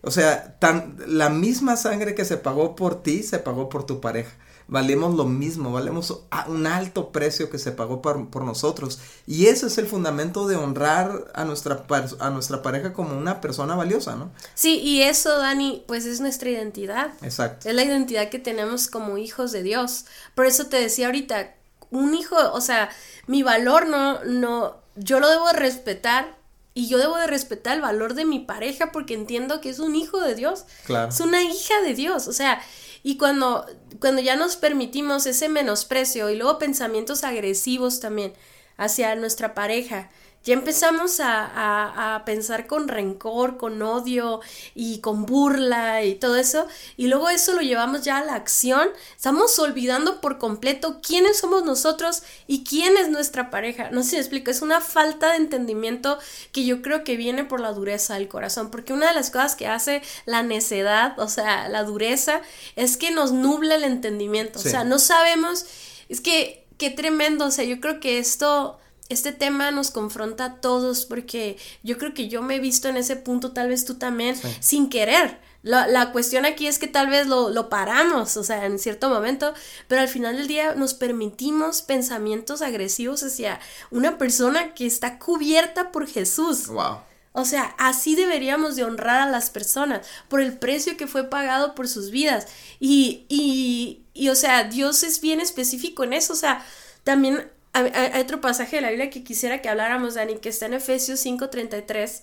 O 0.05 0.12
sea, 0.12 0.57
tan, 0.59 0.97
la 1.07 1.29
misma 1.29 1.77
sangre 1.77 2.15
que 2.15 2.25
se 2.25 2.38
pagó 2.38 2.75
por 2.75 3.01
ti, 3.01 3.24
se 3.24 3.39
pagó 3.39 3.69
por 3.69 3.85
tu 3.85 4.00
pareja. 4.00 4.31
Valemos 4.67 5.15
lo 5.15 5.25
mismo, 5.25 5.71
valemos 5.71 6.24
un 6.47 6.65
alto 6.65 7.12
precio 7.12 7.50
que 7.51 7.59
se 7.59 7.71
pagó 7.71 8.01
por, 8.01 8.29
por 8.29 8.43
nosotros. 8.43 9.00
Y 9.27 9.47
ese 9.47 9.67
es 9.67 9.77
el 9.77 9.85
fundamento 9.85 10.47
de 10.47 10.55
honrar 10.55 11.31
a 11.35 11.45
nuestra, 11.45 11.85
a 12.19 12.29
nuestra 12.31 12.62
pareja 12.62 12.93
como 12.93 13.15
una 13.15 13.41
persona 13.41 13.75
valiosa, 13.75 14.15
¿no? 14.15 14.31
Sí, 14.55 14.79
y 14.79 15.03
eso, 15.03 15.38
Dani, 15.38 15.83
pues 15.88 16.05
es 16.05 16.19
nuestra 16.19 16.50
identidad. 16.50 17.12
Exacto. 17.21 17.69
Es 17.69 17.75
la 17.75 17.83
identidad 17.83 18.29
que 18.29 18.39
tenemos 18.39 18.88
como 18.88 19.17
hijos 19.19 19.51
de 19.51 19.62
Dios. 19.62 20.05
Por 20.33 20.47
eso 20.47 20.65
te 20.65 20.77
decía 20.77 21.07
ahorita, 21.07 21.53
un 21.91 22.13
hijo, 22.15 22.35
o 22.53 22.62
sea, 22.62 22.89
mi 23.27 23.43
valor 23.43 23.88
no, 23.88 24.24
no, 24.24 24.77
yo 24.95 25.19
lo 25.19 25.29
debo 25.29 25.51
respetar 25.51 26.35
y 26.77 26.89
yo 26.89 26.98
debo 26.98 27.17
de 27.17 27.25
respetar 27.25 27.77
el 27.77 27.82
valor 27.82 28.13
de 28.15 28.25
mi 28.25 28.39
pareja 28.39 28.91
porque 28.91 29.13
entiendo 29.13 29.62
que 29.62 29.70
es 29.70 29.79
un 29.79 29.96
hijo 29.96 30.20
de 30.20 30.36
Dios. 30.36 30.65
Claro. 30.86 31.08
Es 31.08 31.22
una 31.22 31.41
hija 31.41 31.82
de 31.82 31.94
Dios. 31.94 32.27
O 32.27 32.34
sea, 32.34 32.62
y 33.01 33.17
cuando, 33.17 33.65
cuando 34.01 34.22
ya 34.22 34.36
nos 34.36 34.58
permitimos 34.58 35.25
ese 35.25 35.48
menosprecio 35.48 36.29
y 36.29 36.36
luego 36.36 36.60
pensamientos 36.60 37.24
agresivos 37.24 38.01
también 38.01 38.34
hacia 38.75 39.15
nuestra 39.15 39.53
pareja, 39.53 40.10
ya 40.46 40.54
empezamos 40.54 41.20
a, 41.20 42.22
pensar 42.25 42.68
con 42.68 42.88
rencor, 42.88 43.58
con 43.58 43.82
odio 43.82 44.42
y 44.75 45.00
con 45.00 45.25
burla 45.25 46.04
y 46.04 46.16
todo 46.16 46.38
eso, 46.38 46.68
y 46.98 47.08
luego 47.08 47.30
eso 47.30 47.54
lo 47.54 47.62
llevamos 47.62 48.04
ya 48.04 48.18
a 48.18 48.24
la 48.24 48.36
acción, 48.36 48.88
estamos 49.16 49.58
olvidando 49.60 50.22
por 50.22 50.38
completo 50.38 51.02
quiénes 51.02 51.40
somos 51.40 51.66
nosotros 51.66 52.24
y 52.48 52.64
quién 52.64 52.96
es 52.98 53.10
nuestra 53.10 53.50
pareja. 53.50 53.90
No 53.92 54.04
sé 54.04 54.10
si 54.10 54.16
me 54.16 54.22
explico, 54.22 54.52
es 54.52 54.62
una 54.62 54.82
falta 54.82 55.32
de 55.32 55.38
entendimiento 55.38 56.20
que 56.52 56.64
yo 56.66 56.84
creo 56.84 57.04
que 57.04 57.18
viene 57.18 57.44
por 57.44 57.60
la 57.60 57.74
dureza 57.74 58.14
del 58.14 58.28
corazón, 58.28 58.70
porque 58.70 58.94
una 58.94 59.08
de 59.08 59.16
las 59.16 59.32
cosas 59.32 59.56
que 59.56 59.68
hace 59.68 60.04
la 60.25 60.44
necedad, 60.44 61.20
o 61.20 61.28
sea, 61.28 61.68
la 61.70 61.84
dureza, 61.84 62.42
es 62.75 62.98
que 62.98 63.10
nos 63.10 63.32
nubla 63.32 63.75
el 63.75 63.84
entendimiento, 63.84 64.60
o 64.60 64.62
sea, 64.62 64.84
no 64.84 65.00
sabemos, 65.00 65.66
es 66.08 66.22
que, 66.22 66.66
qué 66.78 66.92
tremendo, 66.92 67.46
o 67.46 67.52
sea, 67.52 67.66
yo 67.66 67.80
creo 67.80 68.00
que 68.00 68.20
esto 68.20 68.78
este 69.09 69.31
tema 69.31 69.71
nos 69.71 69.91
confronta 69.91 70.45
a 70.45 70.55
todos 70.55 71.05
porque 71.05 71.57
yo 71.83 71.97
creo 71.97 72.13
que 72.13 72.27
yo 72.27 72.41
me 72.41 72.55
he 72.55 72.59
visto 72.59 72.88
en 72.88 72.97
ese 72.97 73.15
punto, 73.15 73.51
tal 73.51 73.69
vez 73.69 73.85
tú 73.85 73.95
también, 73.95 74.35
sin 74.59 74.89
querer. 74.89 75.39
La, 75.62 75.88
la, 75.88 76.12
cuestión 76.12 76.45
aquí 76.45 76.67
es 76.67 76.77
que 76.77 76.88
tal 76.88 77.09
vez 77.09 77.25
lo, 77.25 77.50
lo, 77.50 77.69
paramos, 77.69 78.38
o 78.38 78.43
sea, 78.43 78.65
en 78.65 78.77
cierto 78.77 79.09
momento, 79.09 79.53
pero 79.88 80.01
al 80.01 80.07
final 80.07 80.38
del 80.38 80.47
día 80.47 80.75
nos 80.75 80.93
permitimos 80.93 81.81
pensamientos 81.81 82.62
agresivos 82.62 83.24
hacia 83.24 83.59
una 83.89 84.19
persona 84.19 84.75
que 84.75 84.85
está 84.85 85.17
cubierta 85.17 85.91
por 85.91 86.07
Jesús. 86.07 86.67
Wow. 86.67 87.00
O 87.38 87.45
sea, 87.45 87.75
así 87.77 88.15
deberíamos 88.15 88.75
de 88.75 88.85
honrar 88.85 89.21
a 89.21 89.29
las 89.29 89.50
personas 89.50 90.07
por 90.29 90.39
el 90.39 90.57
precio 90.57 90.97
que 90.97 91.07
fue 91.07 91.29
pagado 91.29 91.75
por 91.75 91.88
sus 91.88 92.09
vidas. 92.09 92.47
Y, 92.79 93.25
y, 93.27 94.03
y 94.13 94.29
o 94.29 94.35
sea, 94.35 94.63
Dios 94.63 95.03
es 95.03 95.19
bien 95.19 95.41
específico 95.41 96.03
en 96.03 96.13
eso. 96.13 96.31
O 96.31 96.38
sea, 96.38 96.63
también 97.03 97.51
hay, 97.75 98.22
otro 98.22 98.41
pasaje 98.41 98.77
de 98.77 98.82
la 98.82 98.89
Biblia 98.89 99.10
que 99.10 99.24
quisiera 99.24 99.62
que 99.62 99.70
habláramos, 99.70 100.15
Dani, 100.15 100.38
que 100.38 100.50
está 100.50 100.65
en 100.65 100.75
Efesios 100.75 101.20
5:33 101.25 102.22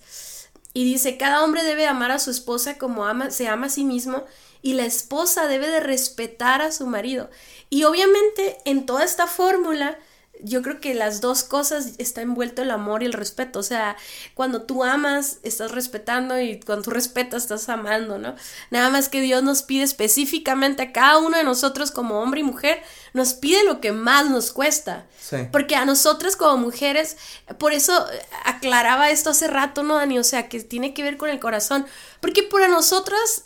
y 0.74 0.84
dice, 0.84 1.18
cada 1.18 1.44
hombre 1.44 1.62
debe 1.64 1.86
amar 1.86 2.10
a 2.10 2.18
su 2.18 2.30
esposa 2.30 2.78
como 2.78 3.04
ama, 3.04 3.30
se 3.30 3.48
ama 3.48 3.66
a 3.66 3.70
sí 3.70 3.84
mismo 3.84 4.24
y 4.62 4.74
la 4.74 4.86
esposa 4.86 5.46
debe 5.46 5.68
de 5.68 5.80
respetar 5.80 6.62
a 6.62 6.72
su 6.72 6.86
marido. 6.86 7.28
Y 7.68 7.84
obviamente 7.84 8.56
en 8.64 8.86
toda 8.86 9.04
esta 9.04 9.26
fórmula 9.26 9.98
yo 10.42 10.62
creo 10.62 10.80
que 10.80 10.94
las 10.94 11.20
dos 11.20 11.44
cosas 11.44 11.92
está 11.98 12.20
envuelto 12.20 12.62
el 12.62 12.70
amor 12.70 13.02
y 13.02 13.06
el 13.06 13.12
respeto. 13.12 13.58
O 13.58 13.62
sea, 13.62 13.96
cuando 14.34 14.62
tú 14.62 14.84
amas, 14.84 15.38
estás 15.42 15.70
respetando 15.70 16.38
y 16.40 16.60
cuando 16.60 16.84
tú 16.84 16.90
respetas, 16.90 17.44
estás 17.44 17.68
amando, 17.68 18.18
¿no? 18.18 18.34
Nada 18.70 18.90
más 18.90 19.08
que 19.08 19.20
Dios 19.20 19.42
nos 19.42 19.62
pide 19.62 19.84
específicamente 19.84 20.82
a 20.82 20.92
cada 20.92 21.18
uno 21.18 21.36
de 21.36 21.44
nosotros 21.44 21.90
como 21.90 22.20
hombre 22.20 22.40
y 22.40 22.44
mujer, 22.44 22.82
nos 23.12 23.34
pide 23.34 23.64
lo 23.64 23.80
que 23.80 23.92
más 23.92 24.30
nos 24.30 24.52
cuesta. 24.52 25.06
Sí. 25.20 25.36
Porque 25.52 25.76
a 25.76 25.84
nosotras 25.84 26.36
como 26.36 26.56
mujeres, 26.56 27.16
por 27.58 27.72
eso 27.72 28.04
aclaraba 28.44 29.10
esto 29.10 29.30
hace 29.30 29.46
rato, 29.46 29.82
¿no, 29.82 29.96
Dani? 29.96 30.18
O 30.18 30.24
sea, 30.24 30.48
que 30.48 30.60
tiene 30.60 30.94
que 30.94 31.02
ver 31.02 31.16
con 31.16 31.28
el 31.30 31.40
corazón. 31.40 31.86
Porque 32.20 32.42
para 32.42 32.68
nosotras 32.68 33.44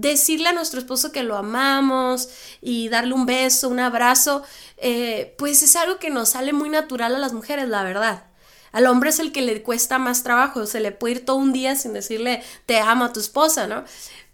decirle 0.00 0.48
a 0.48 0.52
nuestro 0.52 0.78
esposo 0.78 1.12
que 1.12 1.22
lo 1.22 1.36
amamos 1.36 2.28
y 2.60 2.88
darle 2.88 3.14
un 3.14 3.26
beso, 3.26 3.68
un 3.68 3.80
abrazo, 3.80 4.42
eh, 4.76 5.34
pues 5.38 5.62
es 5.62 5.76
algo 5.76 5.98
que 5.98 6.10
nos 6.10 6.30
sale 6.30 6.52
muy 6.52 6.68
natural 6.68 7.14
a 7.14 7.18
las 7.18 7.32
mujeres, 7.32 7.68
la 7.68 7.82
verdad. 7.82 8.24
Al 8.70 8.86
hombre 8.86 9.10
es 9.10 9.18
el 9.18 9.32
que 9.32 9.42
le 9.42 9.62
cuesta 9.62 9.98
más 9.98 10.22
trabajo, 10.22 10.66
se 10.66 10.80
le 10.80 10.92
puede 10.92 11.14
ir 11.16 11.24
todo 11.24 11.36
un 11.36 11.52
día 11.52 11.74
sin 11.74 11.94
decirle 11.94 12.42
te 12.66 12.78
amo 12.78 13.06
a 13.06 13.12
tu 13.12 13.20
esposa, 13.20 13.66
¿no? 13.66 13.84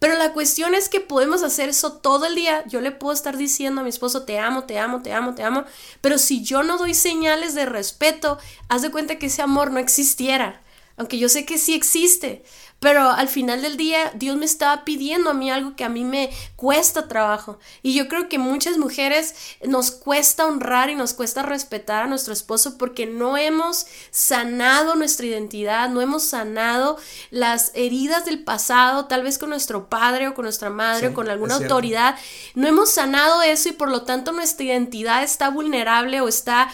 Pero 0.00 0.18
la 0.18 0.32
cuestión 0.32 0.74
es 0.74 0.88
que 0.88 1.00
podemos 1.00 1.42
hacer 1.42 1.68
eso 1.68 1.94
todo 1.94 2.26
el 2.26 2.34
día. 2.34 2.64
Yo 2.66 2.80
le 2.80 2.90
puedo 2.90 3.14
estar 3.14 3.36
diciendo 3.36 3.80
a 3.80 3.84
mi 3.84 3.90
esposo 3.90 4.24
te 4.24 4.38
amo, 4.38 4.64
te 4.64 4.78
amo, 4.78 5.02
te 5.02 5.12
amo, 5.12 5.34
te 5.34 5.42
amo, 5.44 5.64
pero 6.00 6.18
si 6.18 6.42
yo 6.42 6.62
no 6.62 6.76
doy 6.78 6.94
señales 6.94 7.54
de 7.54 7.64
respeto, 7.64 8.38
haz 8.68 8.82
de 8.82 8.90
cuenta 8.90 9.18
que 9.18 9.26
ese 9.26 9.40
amor 9.40 9.70
no 9.70 9.78
existiera. 9.78 10.60
Aunque 10.96 11.18
yo 11.18 11.28
sé 11.28 11.44
que 11.44 11.58
sí 11.58 11.74
existe, 11.74 12.44
pero 12.84 13.08
al 13.08 13.28
final 13.28 13.62
del 13.62 13.78
día 13.78 14.12
Dios 14.14 14.36
me 14.36 14.44
estaba 14.44 14.84
pidiendo 14.84 15.30
a 15.30 15.34
mí 15.34 15.50
algo 15.50 15.74
que 15.74 15.84
a 15.84 15.88
mí 15.88 16.04
me 16.04 16.28
cuesta 16.54 17.08
trabajo. 17.08 17.58
Y 17.80 17.94
yo 17.94 18.08
creo 18.08 18.28
que 18.28 18.38
muchas 18.38 18.76
mujeres 18.76 19.56
nos 19.66 19.90
cuesta 19.90 20.44
honrar 20.44 20.90
y 20.90 20.94
nos 20.94 21.14
cuesta 21.14 21.42
respetar 21.42 22.02
a 22.02 22.06
nuestro 22.08 22.34
esposo 22.34 22.76
porque 22.76 23.06
no 23.06 23.38
hemos 23.38 23.86
sanado 24.10 24.96
nuestra 24.96 25.24
identidad, 25.24 25.88
no 25.88 26.02
hemos 26.02 26.24
sanado 26.24 26.98
las 27.30 27.72
heridas 27.72 28.26
del 28.26 28.44
pasado, 28.44 29.06
tal 29.06 29.22
vez 29.22 29.38
con 29.38 29.48
nuestro 29.48 29.88
padre 29.88 30.28
o 30.28 30.34
con 30.34 30.42
nuestra 30.42 30.68
madre 30.68 31.08
o 31.08 31.14
con 31.14 31.30
alguna 31.30 31.54
autoridad. 31.54 32.16
No 32.54 32.68
hemos 32.68 32.90
sanado 32.90 33.40
eso 33.40 33.70
y 33.70 33.72
por 33.72 33.88
lo 33.88 34.02
tanto 34.02 34.32
nuestra 34.32 34.66
identidad 34.66 35.22
está 35.22 35.48
vulnerable 35.48 36.20
o 36.20 36.28
está 36.28 36.68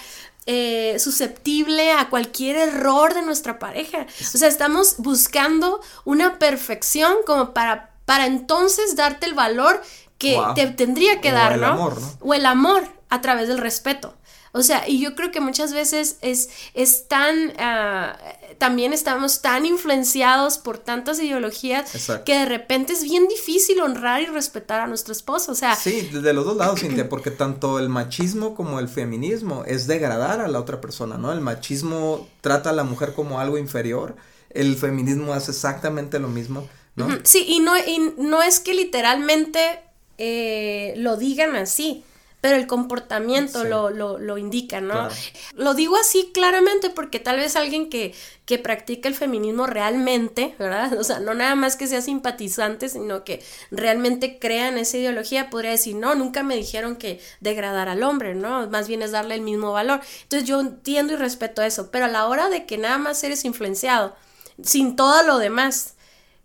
eh, 0.47 0.99
susceptible 0.99 1.93
a 1.93 2.09
cualquier 2.09 2.57
error 2.57 3.15
de 3.15 3.23
nuestra 3.23 3.59
pareja. 3.59 4.07
O 4.35 4.39
sea, 4.39 4.49
estamos 4.49 4.97
buscando 4.99 5.81
una 6.05 6.39
perfección 6.39 7.15
como 7.27 7.53
para, 7.53 7.91
para 8.05 8.27
entonces 8.27 8.97
darte 8.97 9.27
el 9.27 9.35
valor 9.35 9.83
que 10.19 10.39
te 10.55 10.67
tendría 10.67 11.21
que 11.21 11.33
dar, 11.33 11.59
¿no? 11.59 11.95
O 12.21 12.35
el 12.35 12.47
amor 12.47 12.87
a 13.09 13.21
través 13.21 13.49
del 13.49 13.59
respeto. 13.59 14.15
O 14.53 14.63
sea, 14.63 14.89
y 14.89 15.01
yo 15.01 15.15
creo 15.15 15.31
que 15.31 15.41
muchas 15.41 15.73
veces 15.73 16.17
es, 16.23 16.51
es 16.75 17.07
tan, 17.07 17.53
ah, 17.59 18.19
también 18.59 18.93
estamos 18.93 19.43
tan 19.43 19.65
influenciados 19.65 20.59
por 20.59 20.79
tantas 20.79 21.21
ideologías 21.21 21.93
que 22.25 22.35
de 22.35 22.47
repente 22.47 22.93
es 22.93 23.05
bien 23.05 23.29
difícil 23.29 23.81
honrar 23.81 24.23
y 24.23 24.27
respetar 24.27 24.81
a 24.81 24.87
nuestro 24.89 25.13
esposo. 25.13 25.53
O 25.53 25.55
sea, 25.55 25.77
sí, 25.77 26.03
de 26.13 26.33
los 26.33 26.45
dos 26.45 26.57
lados, 26.57 26.81
Cintia, 26.81 27.09
porque 27.09 27.31
tanto 27.31 27.79
el 27.79 27.89
machismo 27.89 28.57
como 28.57 28.81
el 28.81 28.89
feminismo 28.89 29.65
es 29.67 29.87
degradar 29.87 30.41
a 30.41 30.49
la 30.49 30.59
otra 30.59 30.81
persona, 30.81 31.17
¿no? 31.17 31.33
El 31.33 31.41
machismo 31.41 32.29
trata 32.41 32.71
a 32.71 32.73
la 32.73 32.83
mujer 32.83 33.15
como 33.15 33.39
algo 33.39 33.57
inferior, 33.57 34.17
el 34.51 34.77
feminismo 34.77 35.33
hace 35.33 35.53
exactamente 35.53 36.19
lo 36.19 36.27
mismo, 36.27 36.69
¿no? 36.97 37.09
Sí, 37.23 37.45
y 37.47 37.61
no, 37.61 37.79
y 37.79 38.15
no 38.19 38.43
es 38.43 38.59
que 38.59 38.75
literalmente 38.75 39.61
eh, 40.19 40.95
lo 40.97 41.17
digan 41.17 41.55
así 41.55 42.05
pero 42.41 42.57
el 42.57 42.67
comportamiento 42.67 43.65
lo, 43.65 43.91
lo, 43.91 44.19
lo, 44.19 44.39
indica, 44.39 44.81
¿no? 44.81 45.09
Lo 45.55 45.75
digo 45.75 45.97
así 45.97 46.31
claramente 46.33 46.89
porque 46.89 47.21
tal 47.21 47.37
vez 47.37 47.55
alguien 47.55 47.91
que, 47.91 48.15
que 48.47 48.59
practica 48.59 49.09
el 49.09 49.15
feminismo 49.15 49.67
realmente, 49.67 50.55
¿verdad? 50.59 50.93
O 50.99 51.05
sea, 51.05 51.21
no 51.21 51.35
nada 51.35 51.55
más 51.55 51.77
que 51.77 51.87
sea 51.87 52.01
simpatizante, 52.01 52.89
sino 52.89 53.25
que 53.25 53.43
realmente 53.71 54.39
crea 54.39 54.69
en 54.69 54.79
esa 54.79 54.97
ideología, 54.97 55.51
podría 55.51 55.73
decir, 55.73 55.97
no, 55.97 56.15
nunca 56.15 56.43
me 56.43 56.57
dijeron 56.57 56.97
que 56.97 57.21
degradar 57.41 57.89
al 57.89 58.03
hombre, 58.03 58.35
¿no? 58.35 58.67
Más 58.69 58.89
bien 58.89 59.03
es 59.03 59.13
darle 59.13 59.35
el 59.35 59.43
mismo 59.43 59.73
valor. 59.73 60.01
Entonces 60.23 60.49
yo 60.49 60.61
entiendo 60.61 61.13
y 61.13 61.17
respeto 61.17 61.63
eso, 61.63 61.91
pero 61.91 62.07
a 62.07 62.09
la 62.09 62.27
hora 62.27 62.49
de 62.49 62.65
que 62.65 62.79
nada 62.79 62.99
más 62.99 63.23
eres 63.23 63.45
influenciado, 63.45 64.17
sin 64.63 64.97
todo 64.97 65.23
lo 65.23 65.39
demás, 65.39 65.95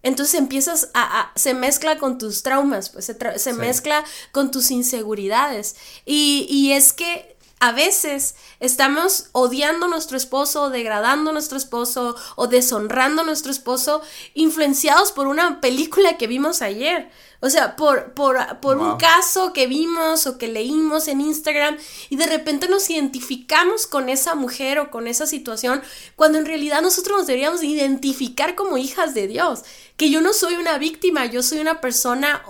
entonces 0.06 0.36
empiezas 0.36 0.92
a, 0.94 1.32
se 1.36 1.56
mezcla 1.56 1.98
con 1.98 2.20
tus 2.20 2.44
traumas, 2.44 2.90
pues 2.92 3.12
se, 3.38 3.54
mezcla 3.54 4.06
con 4.32 4.52
tus 4.52 4.70
inseguridades. 4.70 5.76
Y, 6.06 6.46
y, 6.48 6.74
es 6.74 6.94
que 6.94 7.36
a 7.60 7.72
veces 7.72 8.36
estamos 8.60 9.30
odiando 9.32 9.88
a 9.88 9.90
nuestro 9.90 10.16
esposo, 10.16 10.70
degradando 10.70 11.32
a 11.32 11.34
nuestro 11.34 11.58
esposo 11.58 12.16
o 12.36 12.46
deshonrando 12.46 13.24
a 13.24 13.26
nuestro 13.26 13.52
esposo, 13.52 14.04
influenciados 14.36 15.12
por 15.12 15.26
una 15.26 15.60
película 15.60 16.18
que 16.18 16.28
vimos 16.28 16.62
ayer. 16.62 17.10
O 17.42 17.50
sea, 17.50 17.76
por, 17.76 18.14
por, 18.14 18.38
por 18.60 18.78
un 18.78 18.98
caso 18.98 19.54
que 19.54 19.68
vimos 19.68 20.26
o 20.28 20.38
que 20.38 20.48
leímos 20.48 21.08
en 21.08 21.22
Instagram 21.22 21.78
y 22.10 22.16
de 22.16 22.26
repente 22.26 22.68
nos 22.68 22.90
identificamos 22.90 23.88
con 23.88 24.10
esa 24.10 24.36
mujer 24.36 24.80
o 24.80 24.90
con 24.92 25.08
esa 25.08 25.28
situación, 25.28 25.82
cuando 26.16 26.38
en 26.38 26.46
realidad 26.46 26.82
nosotros 26.82 27.20
nos 27.20 27.28
deberíamos 27.28 27.64
identificar 27.64 28.56
como 28.56 28.78
hijas 28.78 29.14
de 29.14 29.28
Dios. 29.28 29.64
Que 29.98 30.10
yo 30.10 30.20
no 30.20 30.34
soy 30.34 30.56
una 30.56 30.78
víctima, 30.78 31.26
yo 31.26 31.42
soy 31.42 31.60
una 31.60 31.80
persona 31.80 32.44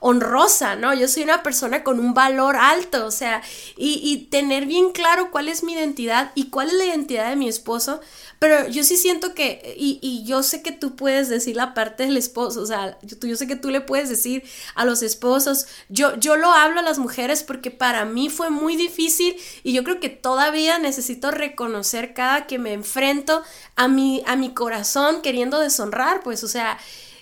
honrosa, 0.00 0.76
¿no? 0.76 0.92
Yo 0.92 1.08
soy 1.08 1.22
una 1.22 1.42
persona 1.42 1.82
con 1.82 1.98
un 1.98 2.12
valor 2.12 2.56
alto, 2.56 3.06
o 3.06 3.10
sea, 3.10 3.42
y, 3.76 4.00
y 4.02 4.26
tener 4.26 4.66
bien 4.66 4.92
claro 4.92 5.30
cuál 5.30 5.48
es 5.48 5.62
mi 5.62 5.72
identidad 5.72 6.30
y 6.34 6.50
cuál 6.50 6.68
es 6.68 6.74
la 6.74 6.84
identidad 6.84 7.30
de 7.30 7.36
mi 7.36 7.48
esposo 7.48 8.00
pero 8.40 8.66
yo 8.68 8.84
sí 8.84 8.96
siento 8.96 9.34
que, 9.34 9.74
y, 9.76 9.98
y, 10.00 10.24
yo 10.24 10.42
sé 10.42 10.62
que 10.62 10.72
tú 10.72 10.96
puedes 10.96 11.28
decir 11.28 11.56
la 11.56 11.74
parte 11.74 12.04
del 12.04 12.16
esposo, 12.16 12.62
o 12.62 12.66
sea, 12.66 12.98
yo, 13.02 13.18
yo, 13.20 13.36
sé 13.36 13.46
que 13.46 13.54
tú 13.54 13.68
le 13.68 13.82
puedes 13.82 14.08
decir 14.08 14.29
a 14.74 14.84
los 14.84 15.02
esposos, 15.02 15.66
yo, 15.88 16.16
yo 16.16 16.36
lo 16.36 16.52
hablo 16.52 16.80
a 16.80 16.82
las 16.82 16.98
mujeres 16.98 17.42
porque 17.42 17.70
para 17.70 18.04
mí 18.04 18.28
fue 18.28 18.50
muy 18.50 18.76
difícil 18.76 19.36
y 19.62 19.72
yo 19.72 19.84
creo 19.84 20.00
que 20.00 20.08
todavía 20.08 20.78
necesito 20.78 21.30
reconocer 21.30 22.14
cada 22.14 22.46
que 22.46 22.58
me 22.58 22.72
enfrento 22.72 23.42
a 23.76 23.88
mi, 23.88 24.22
a 24.26 24.36
mi 24.36 24.54
corazón 24.54 25.22
queriendo 25.22 25.58
deshonrar, 25.58 26.22
pues, 26.22 26.44
o 26.44 26.48
sea, 26.48 26.78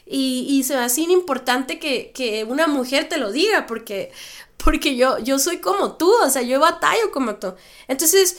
y, 0.07 0.47
y 0.49 0.63
se 0.65 0.75
me 0.75 0.81
hace 0.81 1.03
importante 1.03 1.79
que, 1.79 2.13
que 2.13 2.45
una 2.45 2.67
mujer 2.67 3.09
te 3.09 3.19
lo 3.19 3.31
diga 3.31 3.67
porque, 3.67 4.11
porque 4.57 4.97
yo, 4.97 5.19
yo 5.19 5.39
soy 5.39 5.59
como 5.59 5.97
tú, 5.97 6.11
o 6.23 6.31
sea, 6.31 6.43
yo 6.43 6.59
batallo 6.61 7.11
como 7.13 7.37
tú. 7.37 7.55
Entonces, 7.89 8.39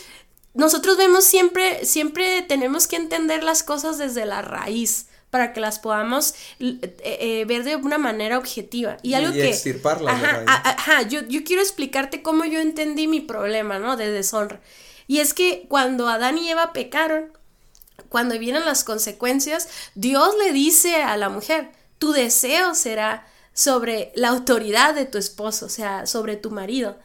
nosotros 0.53 0.97
vemos 0.97 1.23
siempre, 1.25 1.85
siempre 1.85 2.41
tenemos 2.41 2.87
que 2.87 2.95
entender 2.95 3.43
las 3.43 3.63
cosas 3.63 3.97
desde 3.97 4.25
la 4.25 4.41
raíz 4.41 5.08
para 5.29 5.53
que 5.53 5.59
las 5.59 5.79
podamos 5.79 6.33
eh, 6.59 6.95
eh, 7.03 7.45
ver 7.45 7.63
de 7.63 7.75
una 7.75 7.97
manera 7.97 8.37
objetiva. 8.37 8.97
Y 9.03 9.13
algo 9.13 9.31
que... 9.31 9.53
Ajá, 10.11 10.43
ajá 10.47 11.01
yo, 11.03 11.21
yo, 11.27 11.43
quiero 11.43 11.61
explicarte 11.61 12.21
cómo 12.21 12.45
yo 12.45 12.59
entendí 12.59 13.07
mi 13.07 13.21
problema, 13.21 13.79
¿no? 13.79 13.95
De 13.95 14.11
deshonra. 14.11 14.59
Y 15.07 15.19
es 15.19 15.33
que 15.33 15.65
cuando 15.67 16.07
Adán 16.07 16.37
y 16.37 16.49
Eva 16.49 16.73
pecaron, 16.73 17.31
cuando 18.09 18.37
vienen 18.39 18.65
las 18.65 18.83
consecuencias, 18.83 19.67
Dios 19.95 20.35
le 20.43 20.51
dice 20.51 20.97
a 20.97 21.17
la 21.17 21.29
mujer, 21.29 21.71
tu 21.97 22.11
deseo 22.11 22.75
será 22.75 23.27
sobre 23.53 24.11
la 24.15 24.29
autoridad 24.29 24.95
de 24.95 25.05
tu 25.05 25.17
esposo, 25.17 25.65
o 25.65 25.69
sea, 25.69 26.05
sobre 26.05 26.37
tu 26.37 26.49
marido. 26.49 26.97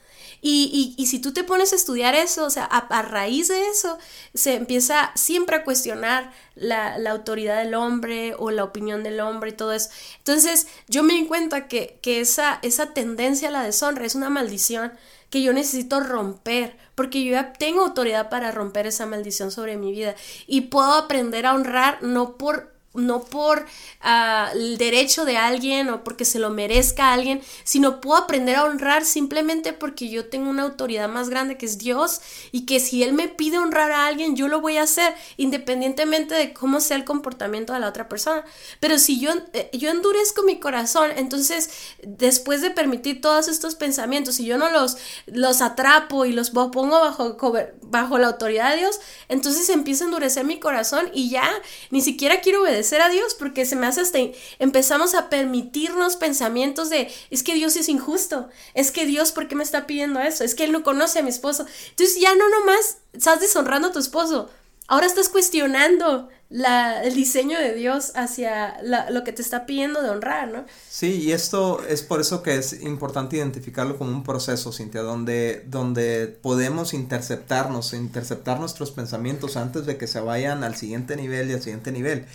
Y, 0.47 0.93
y, 0.95 1.07
si 1.07 1.17
tú 1.17 1.33
te 1.33 1.43
pones 1.43 1.73
a 1.73 1.75
estudiar 1.75 2.13
eso, 2.13 2.45
o 2.45 2.51
sea, 2.51 2.65
a, 2.65 3.01
raíz 3.01 3.47
de 3.47 3.67
eso, 3.67 3.97
se 4.35 4.53
empieza 4.53 5.11
siempre 5.15 5.55
a 5.55 5.63
cuestionar 5.63 6.31
la, 6.53 6.99
la, 6.99 7.09
autoridad 7.09 7.57
del 7.63 7.73
hombre 7.73 8.35
o 8.37 8.51
la 8.51 8.63
opinión 8.63 9.01
del 9.01 9.21
hombre 9.21 9.49
y 9.49 9.53
todo 9.53 9.73
eso. 9.73 9.89
Entonces, 10.19 10.67
yo 10.87 11.01
me 11.01 11.15
di 11.15 11.25
cuenta 11.25 11.67
que, 11.67 11.97
que 12.03 12.19
esa, 12.19 12.59
esa 12.61 12.93
tendencia 12.93 13.47
a 13.47 13.51
la 13.51 13.63
deshonra 13.63 14.05
es 14.05 14.13
una 14.13 14.29
maldición 14.29 14.91
que 15.31 15.41
yo 15.41 15.51
necesito 15.51 15.99
romper, 15.99 16.77
porque 16.93 17.23
yo 17.23 17.31
ya 17.31 17.51
tengo 17.51 17.81
autoridad 17.81 18.29
para 18.29 18.51
romper 18.51 18.85
esa 18.85 19.07
maldición 19.07 19.49
sobre 19.49 19.77
mi 19.77 19.93
vida 19.93 20.13
y 20.45 20.61
puedo 20.61 20.93
aprender 20.93 21.47
a 21.47 21.55
honrar 21.55 22.03
no 22.03 22.37
por 22.37 22.74
no 22.95 23.23
por 23.23 23.65
ah, 24.01 24.51
el 24.53 24.77
derecho 24.77 25.25
de 25.25 25.37
alguien 25.37 25.89
o 25.89 26.03
porque 26.03 26.25
se 26.25 26.39
lo 26.39 26.49
merezca 26.49 27.13
alguien, 27.13 27.41
sino 27.63 28.01
puedo 28.01 28.17
aprender 28.17 28.55
a 28.55 28.63
honrar 28.63 29.05
simplemente 29.05 29.73
porque 29.73 30.09
yo 30.09 30.29
tengo 30.29 30.49
una 30.49 30.63
autoridad 30.63 31.09
más 31.09 31.29
grande 31.29 31.57
que 31.57 31.65
es 31.65 31.77
Dios 31.77 32.21
y 32.51 32.65
que 32.65 32.79
si 32.79 33.03
Él 33.03 33.13
me 33.13 33.27
pide 33.27 33.59
honrar 33.59 33.91
a 33.91 34.07
alguien, 34.07 34.35
yo 34.35 34.47
lo 34.47 34.61
voy 34.61 34.77
a 34.77 34.83
hacer 34.83 35.13
independientemente 35.37 36.35
de 36.35 36.53
cómo 36.53 36.79
sea 36.79 36.97
el 36.97 37.05
comportamiento 37.05 37.73
de 37.73 37.79
la 37.79 37.89
otra 37.89 38.07
persona. 38.07 38.43
Pero 38.79 38.97
si 38.97 39.19
yo, 39.19 39.31
eh, 39.53 39.69
yo 39.73 39.89
endurezco 39.89 40.43
mi 40.43 40.59
corazón, 40.59 41.11
entonces 41.15 41.69
después 42.03 42.61
de 42.61 42.71
permitir 42.71 43.21
todos 43.21 43.47
estos 43.47 43.75
pensamientos, 43.75 44.35
si 44.35 44.45
yo 44.45 44.57
no 44.57 44.69
los, 44.69 44.97
los 45.27 45.61
atrapo 45.61 46.25
y 46.25 46.31
los 46.31 46.51
pongo 46.51 46.99
bajo, 46.99 47.37
bajo 47.81 48.17
la 48.17 48.27
autoridad 48.27 48.71
de 48.71 48.77
Dios, 48.77 48.99
entonces 49.29 49.69
empieza 49.69 50.03
a 50.03 50.07
endurecer 50.07 50.45
mi 50.45 50.59
corazón 50.59 51.09
y 51.13 51.29
ya 51.29 51.49
ni 51.89 52.01
siquiera 52.01 52.41
quiero 52.41 52.61
obedecer 52.61 52.84
ser 52.85 53.01
a 53.01 53.09
Dios, 53.09 53.35
porque 53.35 53.65
se 53.65 53.75
me 53.75 53.87
hace 53.87 54.01
hasta 54.01 54.19
empezamos 54.59 55.13
a 55.13 55.29
permitirnos 55.29 56.15
pensamientos 56.15 56.89
de 56.89 57.11
es 57.29 57.43
que 57.43 57.53
Dios 57.53 57.75
es 57.75 57.89
injusto, 57.89 58.47
es 58.73 58.91
que 58.91 59.05
Dios, 59.05 59.31
¿por 59.31 59.47
qué 59.47 59.55
me 59.55 59.63
está 59.63 59.85
pidiendo 59.85 60.21
eso? 60.21 60.43
Es 60.43 60.55
que 60.55 60.63
Él 60.63 60.71
no 60.71 60.83
conoce 60.83 61.19
a 61.19 61.23
mi 61.23 61.29
esposo. 61.29 61.65
Entonces 61.89 62.19
ya 62.19 62.33
no 62.35 62.47
nomás 62.49 62.97
estás 63.13 63.41
deshonrando 63.41 63.89
a 63.89 63.91
tu 63.91 63.99
esposo, 63.99 64.49
ahora 64.87 65.05
estás 65.05 65.29
cuestionando 65.29 66.29
la, 66.49 67.03
el 67.03 67.15
diseño 67.15 67.57
de 67.59 67.73
Dios 67.73 68.11
hacia 68.15 68.77
lo 69.09 69.23
que 69.23 69.33
te 69.33 69.41
está 69.41 69.65
pidiendo 69.65 70.01
de 70.01 70.09
honrar, 70.09 70.51
¿no? 70.51 70.65
Sí, 70.89 71.23
y 71.23 71.31
esto 71.31 71.83
es 71.87 72.03
por 72.03 72.21
eso 72.21 72.43
que 72.43 72.55
es 72.55 72.81
importante 72.81 73.37
identificarlo 73.37 73.97
como 73.97 74.11
un 74.11 74.23
proceso, 74.23 74.71
Cintia, 74.71 75.01
donde, 75.01 75.63
donde 75.67 76.27
podemos 76.27 76.93
interceptarnos, 76.93 77.93
interceptar 77.93 78.59
nuestros 78.59 78.91
pensamientos 78.91 79.57
antes 79.57 79.85
de 79.85 79.97
que 79.97 80.07
se 80.07 80.19
vayan 80.19 80.63
al 80.63 80.75
siguiente 80.75 81.15
nivel 81.15 81.49
y 81.49 81.53
al 81.53 81.61
siguiente 81.61 81.91
nivel 81.91 82.25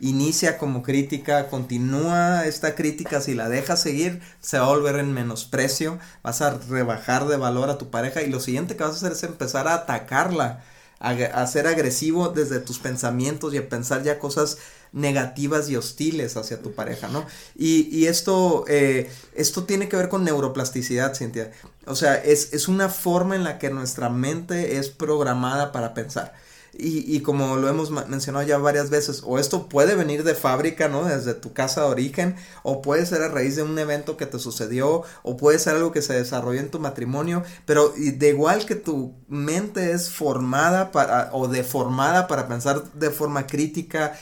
inicia 0.00 0.58
como 0.58 0.82
crítica, 0.82 1.48
continúa 1.48 2.46
esta 2.46 2.74
crítica, 2.74 3.20
si 3.20 3.34
la 3.34 3.48
dejas 3.48 3.80
seguir, 3.80 4.20
se 4.40 4.58
va 4.58 4.66
a 4.66 4.70
volver 4.70 4.96
en 4.96 5.12
menosprecio, 5.12 5.98
vas 6.22 6.42
a 6.42 6.58
rebajar 6.58 7.26
de 7.26 7.36
valor 7.36 7.70
a 7.70 7.78
tu 7.78 7.90
pareja 7.90 8.22
y 8.22 8.30
lo 8.30 8.40
siguiente 8.40 8.76
que 8.76 8.84
vas 8.84 8.94
a 8.94 8.96
hacer 8.96 9.12
es 9.12 9.22
empezar 9.22 9.68
a 9.68 9.74
atacarla, 9.74 10.64
a, 10.98 11.46
ser 11.46 11.66
agresivo 11.66 12.28
desde 12.28 12.58
tus 12.58 12.78
pensamientos 12.78 13.52
y 13.52 13.58
a 13.58 13.68
pensar 13.68 14.02
ya 14.02 14.18
cosas 14.18 14.58
negativas 14.92 15.68
y 15.68 15.76
hostiles 15.76 16.36
hacia 16.38 16.62
tu 16.62 16.72
pareja, 16.72 17.08
¿no? 17.08 17.26
Y, 17.54 18.06
esto, 18.06 18.64
eh, 18.66 19.10
esto 19.34 19.64
tiene 19.64 19.88
que 19.88 19.96
ver 19.96 20.08
con 20.08 20.24
neuroplasticidad, 20.24 21.14
Cintia. 21.14 21.52
O 21.86 21.94
sea, 21.94 22.14
es, 22.14 22.54
es 22.54 22.68
una 22.68 22.88
forma 22.88 23.36
en 23.36 23.44
la 23.44 23.58
que 23.58 23.68
nuestra 23.68 24.08
mente 24.08 24.78
es 24.78 24.88
programada 24.88 25.70
para 25.70 25.92
pensar. 25.92 26.32
Y, 26.78 27.16
y, 27.16 27.20
como 27.20 27.56
lo 27.56 27.68
hemos 27.68 27.90
mencionado 27.90 28.46
ya 28.46 28.58
varias 28.58 28.90
veces, 28.90 29.22
o 29.24 29.38
esto 29.38 29.68
puede 29.68 29.94
venir 29.94 30.24
de 30.24 30.34
fábrica, 30.34 30.88
¿no? 30.88 31.04
Desde 31.04 31.34
tu 31.34 31.52
casa 31.52 31.82
de 31.82 31.88
origen, 31.88 32.36
o 32.62 32.82
puede 32.82 33.06
ser 33.06 33.22
a 33.22 33.28
raíz 33.28 33.56
de 33.56 33.62
un 33.62 33.78
evento 33.78 34.16
que 34.16 34.26
te 34.26 34.38
sucedió, 34.38 35.02
o 35.22 35.36
puede 35.36 35.58
ser 35.58 35.76
algo 35.76 35.92
que 35.92 36.02
se 36.02 36.14
desarrolló 36.14 36.60
en 36.60 36.70
tu 36.70 36.78
matrimonio, 36.78 37.42
pero 37.64 37.92
de 37.96 38.28
igual 38.28 38.66
que 38.66 38.74
tu 38.74 39.14
mente 39.28 39.92
es 39.92 40.10
formada 40.10 40.92
para, 40.92 41.30
o 41.32 41.48
deformada 41.48 42.26
para 42.26 42.48
pensar 42.48 42.84
de 42.92 43.10
forma 43.10 43.46
crítica, 43.46 44.18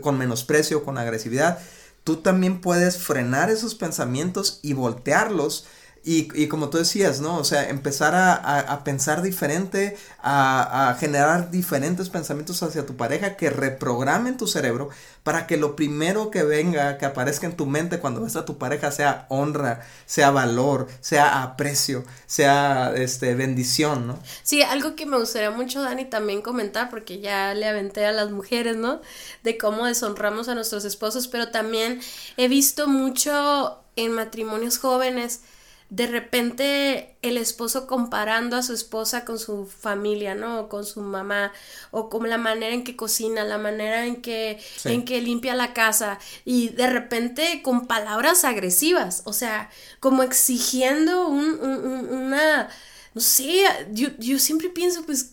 con 0.00 0.18
menosprecio, 0.18 0.84
con 0.84 0.98
agresividad, 0.98 1.58
tú 2.04 2.16
también 2.16 2.60
puedes 2.60 2.98
frenar 2.98 3.50
esos 3.50 3.74
pensamientos 3.74 4.60
y 4.62 4.72
voltearlos 4.74 5.66
y, 6.06 6.28
y, 6.40 6.46
como 6.46 6.70
tú 6.70 6.78
decías, 6.78 7.20
¿no? 7.20 7.36
O 7.36 7.42
sea, 7.42 7.68
empezar 7.68 8.14
a, 8.14 8.34
a, 8.34 8.84
pensar 8.84 9.22
diferente, 9.22 9.96
a, 10.22 10.90
a, 10.90 10.94
generar 10.94 11.50
diferentes 11.50 12.10
pensamientos 12.10 12.62
hacia 12.62 12.86
tu 12.86 12.96
pareja 12.96 13.36
que 13.36 13.50
reprogramen 13.50 14.36
tu 14.36 14.46
cerebro 14.46 14.88
para 15.24 15.48
que 15.48 15.56
lo 15.56 15.74
primero 15.74 16.30
que 16.30 16.44
venga, 16.44 16.96
que 16.96 17.06
aparezca 17.06 17.46
en 17.46 17.56
tu 17.56 17.66
mente 17.66 17.98
cuando 17.98 18.20
ves 18.20 18.36
a 18.36 18.44
tu 18.44 18.56
pareja 18.56 18.92
sea 18.92 19.26
honra, 19.30 19.84
sea 20.06 20.30
valor, 20.30 20.86
sea 21.00 21.42
aprecio, 21.42 22.04
sea 22.26 22.92
este 22.94 23.34
bendición, 23.34 24.06
¿no? 24.06 24.16
Sí, 24.44 24.62
algo 24.62 24.94
que 24.94 25.06
me 25.06 25.18
gustaría 25.18 25.50
mucho, 25.50 25.82
Dani, 25.82 26.04
también 26.04 26.40
comentar, 26.40 26.88
porque 26.88 27.18
ya 27.18 27.52
le 27.52 27.66
aventé 27.66 28.06
a 28.06 28.12
las 28.12 28.30
mujeres, 28.30 28.76
¿no? 28.76 29.00
De 29.42 29.58
cómo 29.58 29.86
deshonramos 29.86 30.48
a 30.48 30.54
nuestros 30.54 30.84
esposos, 30.84 31.26
pero 31.26 31.50
también 31.50 32.00
he 32.36 32.46
visto 32.46 32.86
mucho 32.86 33.82
en 33.96 34.12
matrimonios 34.12 34.78
jóvenes 34.78 35.40
de 35.88 36.06
repente 36.08 37.16
el 37.22 37.36
esposo 37.36 37.86
comparando 37.86 38.56
a 38.56 38.62
su 38.62 38.72
esposa 38.72 39.24
con 39.24 39.38
su 39.38 39.66
familia, 39.66 40.34
¿no? 40.34 40.60
O 40.60 40.68
con 40.68 40.84
su 40.84 41.00
mamá, 41.00 41.52
o 41.92 42.08
con 42.08 42.28
la 42.28 42.38
manera 42.38 42.74
en 42.74 42.82
que 42.82 42.96
cocina, 42.96 43.44
la 43.44 43.58
manera 43.58 44.06
en 44.06 44.20
que, 44.20 44.58
en 44.84 45.04
que 45.04 45.20
limpia 45.20 45.54
la 45.54 45.74
casa, 45.74 46.18
y 46.44 46.70
de 46.70 46.88
repente 46.88 47.62
con 47.62 47.86
palabras 47.86 48.44
agresivas, 48.44 49.22
o 49.24 49.32
sea, 49.32 49.70
como 50.00 50.22
exigiendo 50.24 51.28
un, 51.28 51.60
una, 51.60 52.68
no 53.14 53.20
sé, 53.20 53.64
yo, 53.92 54.08
yo 54.18 54.38
siempre 54.38 54.68
pienso, 54.70 55.04
pues, 55.06 55.32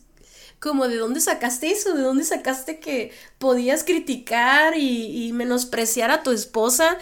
como 0.59 0.87
de 0.87 0.95
dónde 0.97 1.19
sacaste 1.19 1.71
eso, 1.71 1.93
de 1.93 2.03
dónde 2.03 2.23
sacaste 2.23 2.79
que 2.79 3.11
podías 3.37 3.83
criticar 3.83 4.77
y, 4.77 5.27
y 5.27 5.33
menospreciar 5.33 6.09
a 6.11 6.23
tu 6.23 6.31
esposa, 6.31 6.97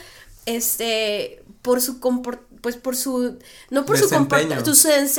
este, 0.48 1.41
por 1.62 1.82
su 1.82 2.00
comportamiento 2.00 2.52
pues 2.62 2.76
por 2.76 2.96
su, 2.96 3.38
no 3.70 3.86
por 3.86 3.98
su 3.98 4.08
comportamiento, 4.08 4.72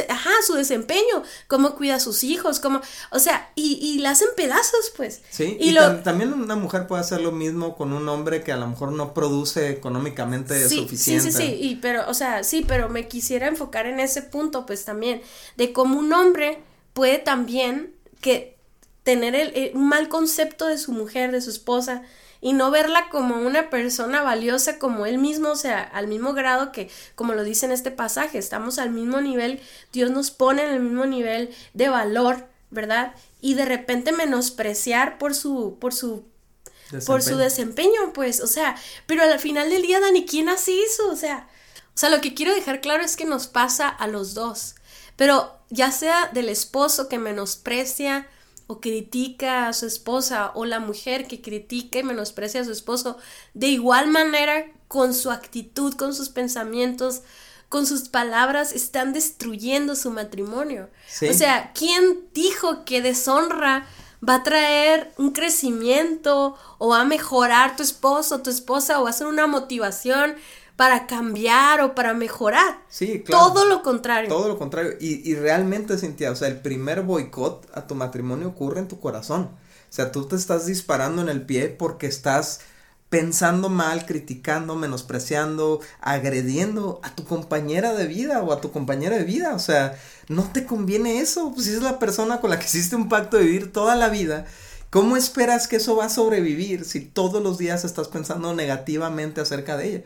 ajá, 0.08 0.30
su 0.46 0.54
desempeño, 0.54 1.22
cómo 1.48 1.74
cuida 1.74 1.96
a 1.96 2.00
sus 2.00 2.24
hijos, 2.24 2.60
cómo, 2.60 2.80
o 3.10 3.18
sea, 3.18 3.50
y, 3.54 3.78
y 3.82 3.98
la 3.98 4.10
hacen 4.10 4.28
pedazos, 4.36 4.92
pues. 4.96 5.22
Sí, 5.30 5.56
y, 5.60 5.74
también 6.04 6.32
una 6.32 6.56
mujer 6.56 6.86
puede 6.86 7.02
hacer 7.02 7.20
lo 7.20 7.32
mismo 7.32 7.76
con 7.76 7.92
un 7.92 8.08
hombre 8.08 8.42
que 8.42 8.52
a 8.52 8.56
lo 8.56 8.68
mejor 8.68 8.92
no 8.92 9.12
produce 9.12 9.70
económicamente 9.70 10.68
suficiente. 10.68 11.32
Sí, 11.32 11.32
sí, 11.32 11.38
sí, 11.38 11.58
y, 11.60 11.76
pero, 11.76 12.08
o 12.08 12.14
sea, 12.14 12.44
sí, 12.44 12.64
pero 12.66 12.88
me 12.88 13.08
quisiera 13.08 13.48
enfocar 13.48 13.86
en 13.86 14.00
ese 14.00 14.22
punto, 14.22 14.64
pues 14.64 14.84
también, 14.84 15.20
de 15.56 15.72
cómo 15.72 15.98
un 15.98 16.12
hombre 16.12 16.62
puede 16.92 17.18
también 17.18 17.94
que 18.20 18.56
tener 19.02 19.34
el, 19.34 19.72
un 19.74 19.88
mal 19.88 20.08
concepto 20.08 20.66
de 20.68 20.78
su 20.78 20.92
mujer, 20.92 21.32
de 21.32 21.40
su 21.40 21.50
esposa, 21.50 22.02
y 22.42 22.52
no 22.54 22.72
verla 22.72 23.08
como 23.08 23.36
una 23.36 23.70
persona 23.70 24.20
valiosa 24.20 24.78
como 24.80 25.06
él 25.06 25.16
mismo, 25.16 25.50
o 25.50 25.56
sea, 25.56 25.80
al 25.80 26.08
mismo 26.08 26.34
grado 26.34 26.72
que, 26.72 26.90
como 27.14 27.34
lo 27.34 27.44
dice 27.44 27.66
en 27.66 27.72
este 27.72 27.92
pasaje, 27.92 28.36
estamos 28.36 28.80
al 28.80 28.90
mismo 28.90 29.20
nivel, 29.20 29.60
Dios 29.92 30.10
nos 30.10 30.32
pone 30.32 30.64
en 30.64 30.72
el 30.72 30.80
mismo 30.80 31.06
nivel 31.06 31.54
de 31.72 31.88
valor, 31.88 32.48
¿verdad? 32.70 33.14
Y 33.40 33.54
de 33.54 33.64
repente 33.64 34.10
menospreciar 34.10 35.18
por 35.18 35.34
su, 35.34 35.78
por 35.80 35.94
su 35.94 36.24
por 37.06 37.22
su 37.22 37.38
desempeño, 37.38 38.12
pues, 38.12 38.42
o 38.42 38.46
sea, 38.46 38.76
pero 39.06 39.22
al 39.22 39.38
final 39.38 39.70
del 39.70 39.80
día, 39.80 39.98
Dani, 39.98 40.26
¿quién 40.26 40.50
hace 40.50 40.78
eso? 40.82 41.08
O 41.10 41.16
sea, 41.16 41.48
o 41.94 41.98
sea, 41.98 42.10
lo 42.10 42.20
que 42.20 42.34
quiero 42.34 42.54
dejar 42.54 42.82
claro 42.82 43.02
es 43.02 43.16
que 43.16 43.24
nos 43.24 43.46
pasa 43.46 43.88
a 43.88 44.06
los 44.08 44.34
dos, 44.34 44.74
pero 45.16 45.58
ya 45.70 45.90
sea 45.90 46.28
del 46.34 46.50
esposo 46.50 47.08
que 47.08 47.18
menosprecia 47.18 48.26
o 48.66 48.80
critica 48.80 49.68
a 49.68 49.72
su 49.72 49.86
esposa 49.86 50.52
o 50.54 50.64
la 50.64 50.80
mujer 50.80 51.26
que 51.26 51.40
critica 51.40 51.98
y 51.98 52.02
menosprecia 52.02 52.60
a 52.60 52.64
su 52.64 52.72
esposo, 52.72 53.18
de 53.54 53.68
igual 53.68 54.08
manera 54.08 54.66
con 54.88 55.14
su 55.14 55.30
actitud, 55.30 55.94
con 55.94 56.14
sus 56.14 56.28
pensamientos, 56.28 57.22
con 57.68 57.86
sus 57.86 58.08
palabras 58.08 58.72
están 58.72 59.12
destruyendo 59.12 59.96
su 59.96 60.10
matrimonio. 60.10 60.90
O 61.28 61.32
sea, 61.32 61.72
¿quién 61.74 62.28
dijo 62.34 62.84
que 62.84 63.00
deshonra 63.00 63.86
va 64.26 64.36
a 64.36 64.42
traer 64.42 65.12
un 65.18 65.32
crecimiento 65.32 66.56
o 66.78 66.88
va 66.88 67.00
a 67.00 67.04
mejorar 67.04 67.76
tu 67.76 67.82
esposo, 67.82 68.42
tu 68.42 68.50
esposa 68.50 69.00
o 69.00 69.04
va 69.04 69.10
a 69.10 69.14
ser 69.14 69.26
una 69.26 69.46
motivación 69.46 70.36
para 70.82 71.06
cambiar 71.06 71.80
o 71.82 71.94
para 71.94 72.12
mejorar. 72.12 72.82
Sí, 72.88 73.22
claro. 73.22 73.52
Todo 73.52 73.66
lo 73.66 73.84
contrario. 73.84 74.28
Todo 74.28 74.48
lo 74.48 74.58
contrario. 74.58 74.94
Y, 74.98 75.30
y 75.30 75.36
realmente, 75.36 75.96
Cintia, 75.96 76.32
o 76.32 76.34
sea, 76.34 76.48
el 76.48 76.60
primer 76.60 77.02
boicot 77.02 77.70
a 77.72 77.86
tu 77.86 77.94
matrimonio 77.94 78.48
ocurre 78.48 78.80
en 78.80 78.88
tu 78.88 78.98
corazón. 78.98 79.42
O 79.42 79.92
sea, 79.94 80.10
tú 80.10 80.26
te 80.26 80.34
estás 80.34 80.66
disparando 80.66 81.22
en 81.22 81.28
el 81.28 81.46
pie 81.46 81.68
porque 81.68 82.08
estás 82.08 82.62
pensando 83.10 83.68
mal, 83.68 84.06
criticando, 84.06 84.74
menospreciando, 84.74 85.78
agrediendo 86.00 86.98
a 87.04 87.14
tu 87.14 87.26
compañera 87.26 87.94
de 87.94 88.08
vida 88.08 88.42
o 88.42 88.52
a 88.52 88.60
tu 88.60 88.72
compañera 88.72 89.16
de 89.16 89.22
vida. 89.22 89.54
O 89.54 89.60
sea, 89.60 89.96
no 90.26 90.50
te 90.52 90.66
conviene 90.66 91.20
eso. 91.20 91.52
Pues 91.54 91.66
si 91.66 91.74
es 91.74 91.82
la 91.82 92.00
persona 92.00 92.40
con 92.40 92.50
la 92.50 92.58
que 92.58 92.66
hiciste 92.66 92.96
un 92.96 93.08
pacto 93.08 93.36
de 93.36 93.44
vivir 93.44 93.72
toda 93.72 93.94
la 93.94 94.08
vida, 94.08 94.46
¿cómo 94.90 95.16
esperas 95.16 95.68
que 95.68 95.76
eso 95.76 95.94
va 95.94 96.06
a 96.06 96.10
sobrevivir 96.10 96.84
si 96.84 97.02
todos 97.02 97.40
los 97.40 97.56
días 97.56 97.84
estás 97.84 98.08
pensando 98.08 98.52
negativamente 98.52 99.40
acerca 99.40 99.76
de 99.76 99.88
ella? 99.88 100.02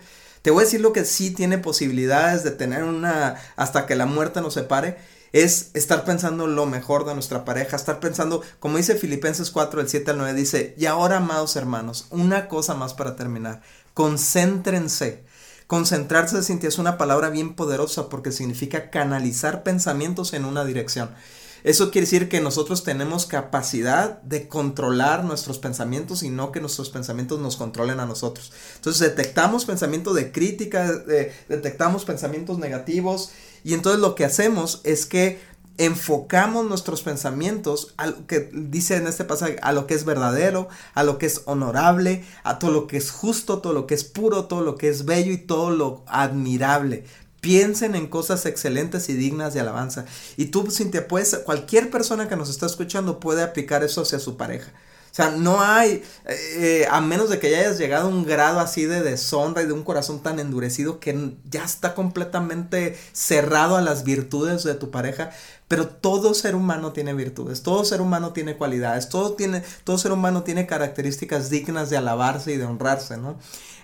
Te 0.47 0.53
voy 0.53 0.63
a 0.63 0.65
decir 0.65 0.81
lo 0.81 0.93
que 0.93 1.05
sí 1.05 1.33
tiene 1.33 1.59
posibilidades 1.59 2.45
de 2.45 2.53
tener 2.53 2.85
una 2.85 3.35
hasta 3.57 3.85
que 3.85 3.97
la 3.97 4.07
muerte 4.07 4.41
nos 4.41 4.55
separe 4.55 4.97
es 5.33 5.71
estar 5.75 6.05
pensando 6.05 6.47
lo 6.47 6.67
mejor 6.67 7.05
de 7.05 7.15
nuestra 7.15 7.45
pareja, 7.45 7.75
estar 7.75 7.99
pensando, 7.99 8.43
como 8.61 8.77
dice 8.77 8.95
Filipenses 8.95 9.51
4, 9.51 9.81
el 9.81 9.89
7 9.89 10.13
al 10.13 10.19
9, 10.19 10.35
dice, 10.35 10.77
y 10.79 10.87
ahora, 10.87 11.17
amados 11.17 11.57
hermanos, 11.57 12.07
una 12.11 12.47
cosa 12.47 12.75
más 12.75 12.95
para 12.95 13.17
terminar, 13.17 13.61
concéntrense. 13.93 15.25
Concentrarse, 15.67 16.41
Cintia, 16.45 16.69
es 16.69 16.79
una 16.79 16.97
palabra 16.97 17.29
bien 17.29 17.55
poderosa 17.55 18.09
porque 18.09 18.31
significa 18.31 18.91
canalizar 18.91 19.65
pensamientos 19.65 20.33
en 20.33 20.45
una 20.45 20.65
dirección. 20.65 21.11
Eso 21.67 21.91
quiere 21.91 22.07
decir 22.07 22.29
que 22.29 22.41
nosotros 22.41 22.85
tenemos 22.85 23.27
capacidad 23.27 24.23
de 24.23 24.47
controlar 24.47 25.25
nuestros 25.25 25.59
pensamientos 25.59 26.23
y 26.23 26.31
no 26.31 26.53
que 26.53 26.61
nuestros 26.61 26.91
pensamientos 26.91 27.41
nos 27.41 27.57
controlen 27.57 27.99
a 27.99 28.07
nosotros. 28.07 28.53
Entonces 28.77 29.01
detectamos 29.01 29.65
pensamientos 29.65 30.15
de 30.15 30.31
crítica, 30.31 30.93
detectamos 31.49 32.05
pensamientos 32.05 32.61
negativos 32.61 33.33
y 33.65 33.75
entonces 33.75 34.01
lo 34.01 34.15
que 34.15 34.25
hacemos 34.25 34.81
es 34.85 35.07
que 35.07 35.41
enfocamos 35.77 36.67
nuestros 36.67 37.03
pensamientos 37.03 37.95
a 37.97 38.07
lo 38.07 38.27
que 38.29 38.49
dice 38.53 38.95
en 38.95 39.09
este 39.09 39.25
pasaje, 39.25 39.57
a 39.61 39.73
lo 39.73 39.89
que 39.89 39.95
es 39.95 40.05
verdadero, 40.05 40.69
a 40.95 41.03
lo 41.03 41.19
que 41.19 41.27
es 41.27 41.43
honorable, 41.47 42.25
a 42.45 42.61
todo 42.61 42.71
lo 42.71 42.87
que 42.87 42.97
es 42.97 43.11
justo, 43.11 43.59
todo 43.59 43.73
lo 43.73 43.89
que 43.89 43.95
es 43.95 44.05
puro, 44.05 44.45
todo 44.45 44.61
lo 44.61 44.77
que 44.77 44.89
es 44.89 45.05
bello 45.05 45.33
y 45.33 45.39
todo 45.39 45.73
lo 45.73 46.05
admirable. 46.07 47.05
Piensen 47.47 47.95
en 47.95 48.09
cosas 48.09 48.45
excelentes 48.45 49.09
y 49.09 49.15
dignas 49.15 49.55
de 49.55 49.61
alabanza. 49.61 50.05
Y 50.37 50.47
tú, 50.47 50.69
Cintia, 50.69 51.07
puedes, 51.07 51.33
cualquier 51.45 51.93
persona 51.93 52.29
que 52.29 52.35
nos 52.35 52.51
está 52.51 52.67
escuchando 52.67 53.21
puede 53.21 53.45
aplicar 53.45 53.85
eso 53.85 54.03
hacia 54.03 54.19
su 54.19 54.37
pareja. 54.37 54.73
O 55.13 55.15
sea, 55.17 55.31
no 55.31 55.63
hay, 55.63 56.03
eh, 56.27 56.89
a 56.91 57.01
menos 57.01 57.31
de 57.31 57.39
que 57.39 57.49
ya 57.49 57.61
hayas 57.61 57.79
llegado 57.79 58.09
a 58.09 58.11
un 58.11 58.25
grado 58.25 58.59
así 58.59 58.85
de 58.85 59.01
deshonra 59.01 59.63
y 59.63 59.67
de 59.67 59.73
un 59.75 59.85
corazón 59.85 60.25
tan 60.25 60.41
endurecido 60.41 60.99
que 60.99 61.37
ya 61.49 61.65
está 61.65 61.95
completamente 61.95 62.99
cerrado 63.13 63.77
a 63.77 63.81
las 63.81 64.03
virtudes 64.03 64.65
de 64.65 64.75
tu 64.75 64.91
pareja. 64.91 65.31
Pero 65.69 65.89
todo 65.89 66.33
ser 66.35 66.55
humano 66.55 66.93
tiene 66.93 67.13
virtudes, 67.13 67.63
todo 67.63 67.85
ser 67.85 68.01
humano 68.01 68.33
tiene 68.33 68.57
cualidades, 68.57 69.09
todo, 69.09 69.35
tiene, 69.35 69.65
todo 69.83 69.99
ser 69.99 70.13
humano 70.13 70.45
tiene 70.45 70.67
características 70.67 71.51
dignas 71.51 71.91
de 71.91 71.97
alabarse 71.97 72.53
y 72.53 72.57
de 72.57 72.65
honrarse, 72.65 73.17
¿no? 73.17 73.37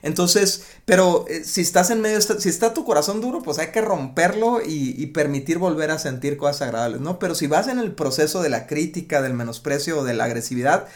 Entonces, 0.02 0.64
pero 0.84 1.24
eh, 1.28 1.44
si 1.44 1.60
estás 1.60 1.90
en 1.90 2.00
medio, 2.00 2.20
si 2.20 2.48
está 2.48 2.74
tu 2.74 2.84
corazón 2.84 3.20
duro, 3.20 3.42
pues 3.42 3.58
hay 3.58 3.72
que 3.72 3.80
romperlo 3.80 4.60
y, 4.60 4.94
y, 4.96 5.06
permitir 5.08 5.58
volver 5.58 5.90
a 5.90 5.98
sentir 5.98 6.36
cosas 6.36 6.62
agradables, 6.62 7.00
¿no? 7.00 7.18
Pero 7.18 7.34
si 7.34 7.46
vas 7.46 7.68
en 7.68 7.78
el 7.78 7.92
proceso 7.92 8.42
de 8.42 8.48
la 8.48 8.66
crítica, 8.66 9.22
del 9.22 9.34
menosprecio 9.34 10.00
o 10.00 10.04
de 10.04 10.14
la 10.14 10.24
agresividad, 10.24 10.88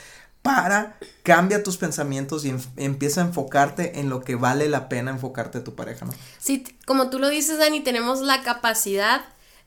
para, 0.47 0.97
cambia 1.25 1.65
tus 1.65 1.77
pensamientos 1.77 2.45
y 2.45 2.55
empieza 2.77 3.21
a 3.21 3.25
enfocarte 3.25 3.99
en 3.99 4.09
lo 4.09 4.23
que 4.23 4.37
vale 4.37 4.69
la 4.69 4.89
pena 4.89 5.11
enfocarte 5.11 5.59
a 5.59 5.65
tu 5.65 5.75
pareja, 5.75 6.07
¿no? 6.07 6.13
Sí, 6.39 6.63
como 6.87 7.11
tú 7.11 7.19
lo 7.19 7.29
dices, 7.29 7.59
Dani, 7.59 7.81
tenemos 7.81 8.21
la 8.21 8.45
capacidad 8.45 9.23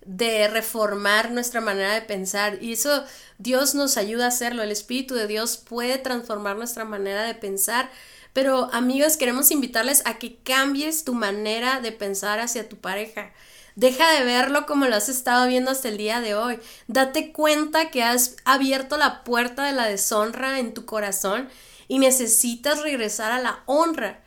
de 0.06 0.48
reformar 0.48 1.32
nuestra 1.32 1.62
manera 1.62 1.94
de 1.94 2.02
pensar 2.02 2.58
y 2.62 2.74
eso 2.74 3.04
Dios 3.38 3.76
nos 3.76 3.98
ayuda 3.98 4.26
a 4.26 4.30
hacerlo, 4.30 4.64
el 4.64 4.72
Espíritu 4.72 5.16
de 5.16 5.28
Dios 5.28 5.58
puede 5.58 5.98
transformar 5.98 6.56
nuestra 6.58 6.86
manera 6.86 7.24
de 7.24 7.36
pensar, 7.36 7.90
pero 8.34 8.70
amigos, 8.74 9.18
queremos 9.18 9.52
invitarles 9.52 10.02
a 10.06 10.18
que 10.18 10.38
cambies 10.38 11.04
tu 11.04 11.14
manera 11.14 11.82
de 11.82 11.92
pensar 11.92 12.40
hacia 12.40 12.70
tu 12.70 12.78
pareja. 12.78 13.32
Deja 13.76 14.12
de 14.12 14.24
verlo 14.24 14.66
como 14.66 14.86
lo 14.86 14.96
has 14.96 15.10
estado 15.10 15.48
viendo 15.48 15.72
hasta 15.72 15.88
el 15.88 15.98
día 15.98 16.20
de 16.22 16.36
hoy. 16.36 16.60
Date 16.88 17.32
cuenta 17.32 17.90
que 17.92 18.04
has 18.04 18.36
abierto 18.44 18.98
la 18.98 19.24
puerta 19.24 19.64
de 19.64 19.72
la 19.72 19.86
deshonra 19.86 20.60
en 20.60 20.74
tu 20.74 20.86
corazón 20.86 21.50
y 21.88 22.00
necesitas 22.00 22.82
regresar 22.82 23.32
a 23.32 23.40
la 23.40 23.64
honra. 23.66 24.22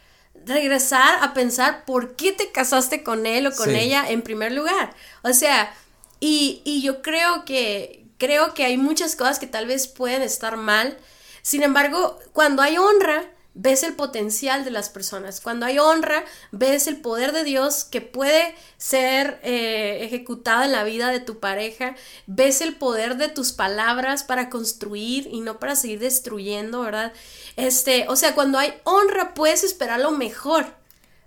Regresar 0.46 1.22
a 1.22 1.34
pensar 1.34 1.84
por 1.84 2.16
qué 2.16 2.32
te 2.32 2.50
casaste 2.50 3.02
con 3.02 3.26
él 3.26 3.46
o 3.46 3.52
con 3.52 3.70
ella 3.70 4.08
en 4.08 4.22
primer 4.22 4.52
lugar. 4.52 4.94
O 5.22 5.32
sea, 5.32 5.72
y, 6.20 6.62
y 6.64 6.82
yo 6.82 7.02
creo 7.02 7.44
que, 7.44 8.04
creo 8.18 8.54
que 8.54 8.64
hay 8.64 8.76
muchas 8.76 9.16
cosas 9.16 9.38
que 9.38 9.46
tal 9.46 9.66
vez 9.66 9.88
pueden 9.88 10.22
estar 10.22 10.56
mal. 10.56 10.96
Sin 11.42 11.62
embargo, 11.62 12.18
cuando 12.32 12.62
hay 12.62 12.78
honra, 12.78 13.24
ves 13.54 13.82
el 13.82 13.94
potencial 13.94 14.64
de 14.64 14.70
las 14.70 14.88
personas. 14.88 15.40
Cuando 15.40 15.66
hay 15.66 15.78
honra, 15.78 16.24
ves 16.50 16.86
el 16.86 16.96
poder 17.00 17.32
de 17.32 17.44
Dios 17.44 17.84
que 17.84 18.00
puede 18.00 18.54
ser 18.76 19.40
eh, 19.42 19.98
ejecutado 20.02 20.62
en 20.64 20.72
la 20.72 20.84
vida 20.84 21.10
de 21.10 21.20
tu 21.20 21.38
pareja. 21.38 21.94
Ves 22.26 22.60
el 22.60 22.76
poder 22.76 23.16
de 23.16 23.28
tus 23.28 23.52
palabras 23.52 24.24
para 24.24 24.50
construir 24.50 25.28
y 25.30 25.40
no 25.40 25.58
para 25.58 25.76
seguir 25.76 25.98
destruyendo, 25.98 26.80
¿verdad? 26.80 27.12
Este, 27.56 28.06
o 28.08 28.16
sea, 28.16 28.34
cuando 28.34 28.58
hay 28.58 28.74
honra, 28.84 29.34
puedes 29.34 29.64
esperar 29.64 30.00
lo 30.00 30.12
mejor. 30.12 30.81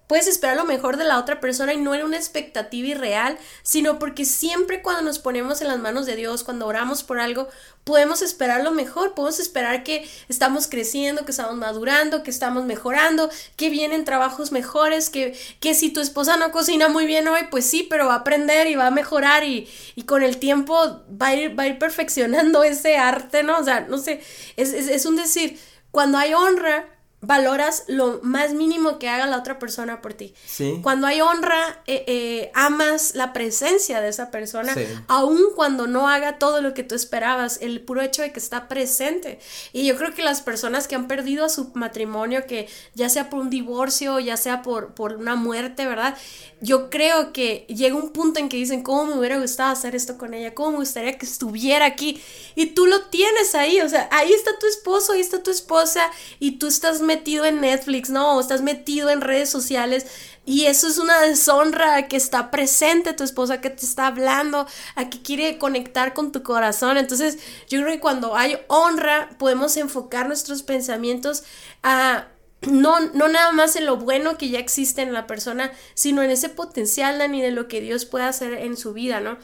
Puedes 0.07 0.27
esperar 0.27 0.55
lo 0.55 0.65
mejor 0.65 0.97
de 0.97 1.03
la 1.03 1.19
otra 1.19 1.39
persona 1.39 1.73
y 1.73 1.77
no 1.77 1.95
era 1.95 2.05
una 2.05 2.17
expectativa 2.17 2.89
irreal, 2.89 3.37
sino 3.63 3.97
porque 3.97 4.23
siempre 4.25 4.81
cuando 4.83 5.01
nos 5.01 5.17
ponemos 5.17 5.61
en 5.61 5.67
las 5.67 5.79
manos 5.79 6.05
de 6.05 6.15
Dios, 6.15 6.43
cuando 6.43 6.67
oramos 6.67 7.03
por 7.03 7.19
algo, 7.19 7.47
podemos 7.85 8.21
esperar 8.21 8.63
lo 8.63 8.71
mejor, 8.71 9.13
podemos 9.13 9.39
esperar 9.39 9.83
que 9.83 10.09
estamos 10.27 10.67
creciendo, 10.67 11.25
que 11.25 11.31
estamos 11.31 11.55
madurando, 11.55 12.23
que 12.23 12.31
estamos 12.31 12.65
mejorando, 12.65 13.29
que 13.55 13.69
vienen 13.69 14.05
trabajos 14.05 14.51
mejores, 14.51 15.09
que, 15.09 15.37
que 15.59 15.73
si 15.73 15.91
tu 15.91 16.01
esposa 16.01 16.37
no 16.37 16.51
cocina 16.51 16.87
muy 16.87 17.05
bien 17.05 17.27
hoy, 17.27 17.41
pues 17.49 17.65
sí, 17.65 17.85
pero 17.89 18.07
va 18.07 18.13
a 18.13 18.17
aprender 18.17 18.67
y 18.67 18.75
va 18.75 18.87
a 18.87 18.91
mejorar 18.91 19.43
y, 19.43 19.67
y 19.95 20.03
con 20.03 20.23
el 20.23 20.37
tiempo 20.37 21.03
va 21.21 21.27
a, 21.27 21.35
ir, 21.35 21.57
va 21.57 21.63
a 21.63 21.67
ir 21.67 21.79
perfeccionando 21.79 22.63
ese 22.65 22.97
arte, 22.97 23.43
¿no? 23.43 23.57
O 23.59 23.63
sea, 23.63 23.81
no 23.81 23.97
sé, 23.97 24.21
es, 24.55 24.73
es, 24.73 24.87
es 24.87 25.05
un 25.05 25.15
decir, 25.15 25.59
cuando 25.91 26.17
hay 26.17 26.33
honra, 26.33 26.85
valoras 27.25 27.83
lo 27.87 28.19
más 28.21 28.53
mínimo 28.53 28.99
que 28.99 29.09
haga 29.09 29.25
la 29.25 29.37
otra 29.37 29.59
persona 29.59 30.01
por 30.01 30.13
ti. 30.13 30.33
Cuando 30.81 31.07
hay 31.07 31.21
honra, 31.21 31.81
eh, 31.87 32.03
eh, 32.07 32.51
amas 32.53 33.15
la 33.15 33.33
presencia 33.33 34.01
de 34.01 34.09
esa 34.09 34.31
persona, 34.31 34.75
aun 35.07 35.41
cuando 35.55 35.87
no 35.87 36.07
haga 36.09 36.37
todo 36.37 36.61
lo 36.61 36.73
que 36.73 36.83
tú 36.83 36.95
esperabas, 36.95 37.59
el 37.61 37.81
puro 37.81 38.01
hecho 38.01 38.21
de 38.21 38.31
que 38.31 38.39
está 38.39 38.67
presente. 38.67 39.39
Y 39.73 39.85
yo 39.85 39.97
creo 39.97 40.13
que 40.13 40.23
las 40.23 40.41
personas 40.41 40.87
que 40.87 40.95
han 40.95 41.07
perdido 41.07 41.45
a 41.45 41.49
su 41.49 41.71
matrimonio, 41.73 42.45
que 42.47 42.67
ya 42.93 43.09
sea 43.09 43.29
por 43.29 43.39
un 43.39 43.49
divorcio, 43.49 44.19
ya 44.19 44.37
sea 44.37 44.61
por, 44.61 44.93
por 44.93 45.13
una 45.13 45.35
muerte, 45.35 45.85
¿verdad? 45.85 46.17
Yo 46.61 46.89
creo 46.89 47.33
que 47.33 47.65
llega 47.67 47.95
un 47.95 48.11
punto 48.11 48.39
en 48.39 48.49
que 48.49 48.57
dicen, 48.57 48.83
¿cómo 48.83 49.05
me 49.05 49.19
hubiera 49.19 49.39
gustado 49.39 49.71
hacer 49.71 49.95
esto 49.95 50.17
con 50.17 50.33
ella? 50.33 50.53
¿Cómo 50.53 50.71
me 50.71 50.77
gustaría 50.77 51.17
que 51.17 51.25
estuviera 51.25 51.85
aquí? 51.85 52.21
Y 52.55 52.67
tú 52.67 52.85
lo 52.85 53.05
tienes 53.07 53.55
ahí, 53.55 53.81
o 53.81 53.89
sea, 53.89 54.07
ahí 54.11 54.31
está 54.31 54.57
tu 54.59 54.67
esposo, 54.67 55.13
ahí 55.13 55.21
está 55.21 55.43
tu 55.43 55.51
esposa, 55.51 56.09
y 56.39 56.53
tú 56.53 56.67
estás 56.67 57.01
metido 57.01 57.14
en 57.23 57.61
Netflix, 57.61 58.09
¿no? 58.09 58.39
Estás 58.39 58.61
metido 58.61 59.09
en 59.09 59.21
redes 59.21 59.49
sociales 59.49 60.05
Y 60.45 60.65
eso 60.65 60.87
es 60.87 60.99
una 60.99 61.21
deshonra 61.21 62.07
que 62.07 62.17
está 62.17 62.51
presente 62.51 63.13
tu 63.13 63.23
esposa, 63.23 63.61
que 63.61 63.71
te 63.71 63.83
está 63.83 64.07
hablando, 64.07 64.67
a 64.95 65.09
que 65.09 65.21
quiere 65.21 65.57
conectar 65.57 66.13
con 66.13 66.31
tu 66.31 66.43
corazón. 66.43 66.97
Entonces, 66.97 67.39
yo 67.67 67.81
creo 67.81 67.93
que 67.93 67.99
cuando 67.99 68.35
hay 68.35 68.57
honra, 68.67 69.29
podemos 69.39 69.75
enfocar 69.77 70.27
nuestros 70.27 70.61
pensamientos 70.61 71.43
a 71.81 72.27
no, 72.61 72.99
no 72.99 73.27
nada 73.27 73.51
más 73.51 73.75
en 73.75 73.85
lo 73.85 73.97
bueno 73.97 74.37
que 74.37 74.49
ya 74.49 74.59
existe 74.59 75.01
en 75.01 75.13
la 75.13 75.27
persona, 75.27 75.71
sino 75.93 76.23
en 76.23 76.31
ese 76.31 76.49
potencial, 76.49 77.19
Dani, 77.19 77.41
de 77.41 77.51
lo 77.51 77.67
que 77.67 77.81
Dios 77.81 78.05
puede 78.05 78.25
hacer 78.25 78.53
en 78.53 78.77
su 78.77 78.93
vida, 78.93 79.19
¿no? 79.19 79.37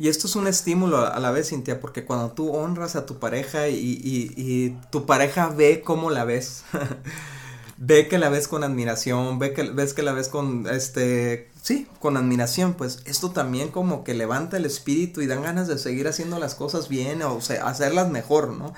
Y 0.00 0.08
esto 0.08 0.28
es 0.28 0.34
un 0.34 0.46
estímulo 0.46 0.96
a 0.96 1.20
la 1.20 1.30
vez, 1.30 1.50
Cintia, 1.50 1.78
porque 1.78 2.06
cuando 2.06 2.30
tú 2.30 2.54
honras 2.54 2.96
a 2.96 3.04
tu 3.04 3.18
pareja 3.18 3.68
y, 3.68 4.00
y, 4.02 4.70
tu 4.90 5.04
pareja 5.04 5.50
ve 5.50 5.82
cómo 5.84 6.08
la 6.08 6.24
ves, 6.24 6.64
ve 7.76 8.08
que 8.08 8.16
la 8.16 8.30
ves 8.30 8.48
con 8.48 8.64
admiración, 8.64 9.38
ve 9.38 9.52
que 9.52 9.64
ves 9.64 9.92
que 9.92 10.02
la 10.02 10.14
ves 10.14 10.28
con 10.28 10.66
este 10.70 11.50
sí, 11.60 11.86
con 12.00 12.16
admiración, 12.16 12.72
pues 12.72 13.00
esto 13.04 13.32
también 13.32 13.68
como 13.68 14.02
que 14.02 14.14
levanta 14.14 14.56
el 14.56 14.64
espíritu 14.64 15.20
y 15.20 15.26
dan 15.26 15.42
ganas 15.42 15.68
de 15.68 15.76
seguir 15.76 16.08
haciendo 16.08 16.38
las 16.38 16.54
cosas 16.54 16.88
bien 16.88 17.20
o 17.20 17.42
sea, 17.42 17.68
hacerlas 17.68 18.08
mejor, 18.08 18.54
¿no? 18.54 18.72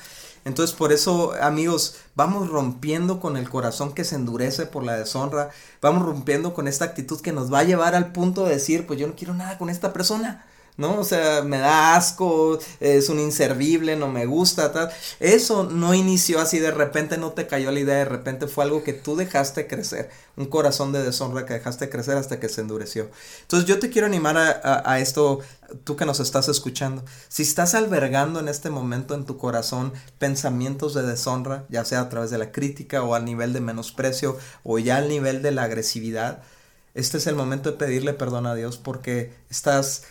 Entonces 0.44 0.74
por 0.74 0.92
eso, 0.92 1.35
amigos, 1.40 1.98
vamos 2.16 2.48
rompiendo 2.48 3.20
con 3.20 3.37
el 3.37 3.48
corazón 3.48 3.92
que 3.92 4.02
se 4.02 4.16
endurece 4.16 4.66
por 4.66 4.82
la 4.82 4.96
deshonra, 4.96 5.50
vamos 5.80 6.04
rompiendo 6.04 6.52
con 6.52 6.66
esta 6.66 6.87
actitud 6.87 7.20
que 7.20 7.30
nos 7.30 7.52
va 7.52 7.61
a 7.61 7.64
llevar 7.64 7.94
al 7.94 8.11
punto 8.11 8.44
de 8.44 8.54
decir, 8.54 8.88
pues 8.88 8.98
yo 8.98 9.06
no 9.06 9.14
quiero 9.14 9.35
nada 9.35 9.56
con 9.56 9.70
esta 9.70 9.92
persona. 9.92 10.46
¿No? 10.76 10.98
O 10.98 11.04
sea, 11.04 11.42
me 11.42 11.58
da 11.58 11.96
asco, 11.96 12.58
es 12.80 13.08
un 13.08 13.20
inservible, 13.20 13.96
no 13.96 14.08
me 14.08 14.26
gusta, 14.26 14.72
tal. 14.72 14.90
Eso 15.20 15.64
no 15.64 15.94
inició 15.94 16.40
así 16.40 16.58
de 16.58 16.70
repente, 16.70 17.18
no 17.18 17.32
te 17.32 17.46
cayó 17.46 17.70
la 17.70 17.80
idea, 17.80 17.96
de 17.96 18.04
repente 18.06 18.46
fue 18.46 18.64
algo 18.64 18.82
que 18.82 18.92
tú 18.92 19.16
dejaste 19.16 19.66
crecer, 19.66 20.11
un 20.37 20.46
corazón 20.46 20.92
de 20.92 21.02
deshonra 21.02 21.46
que 21.46 21.54
dejaste 21.54 21.90
crecer 21.90 22.16
hasta 22.16 22.40
que 22.40 22.48
se 22.48 22.62
endureció. 22.62 23.11
Entonces 23.42 23.68
yo 23.68 23.78
te 23.78 23.90
quiero 23.90 24.06
animar 24.06 24.37
a, 24.38 24.82
a 24.90 24.98
esto, 24.98 25.40
tú 25.85 25.96
que 25.96 26.06
nos 26.06 26.20
estás 26.20 26.48
escuchando. 26.48 27.04
Si 27.28 27.42
estás 27.42 27.74
albergando 27.74 28.40
en 28.40 28.48
este 28.48 28.70
momento 28.70 29.14
en 29.14 29.26
tu 29.26 29.37
corazón 29.37 29.92
pensamientos 30.18 30.94
de 30.94 31.02
deshonra, 31.02 31.64
ya 31.68 31.85
sea 31.85 32.00
a 32.00 32.08
través 32.08 32.30
de 32.30 32.38
la 32.38 32.52
crítica 32.52 33.02
o 33.02 33.14
al 33.14 33.24
nivel 33.24 33.52
de 33.52 33.61
menosprecio 33.61 34.38
o 34.64 34.78
ya 34.78 34.96
al 34.96 35.08
nivel 35.08 35.42
de 35.42 35.52
la 35.52 35.64
agresividad, 35.64 36.42
este 36.94 37.18
es 37.18 37.26
el 37.26 37.35
momento 37.35 37.70
de 37.70 37.78
pedirle 37.78 38.12
perdón 38.12 38.46
a 38.46 38.54
Dios 38.54 38.76
porque 38.76 39.32
estás 39.48 40.04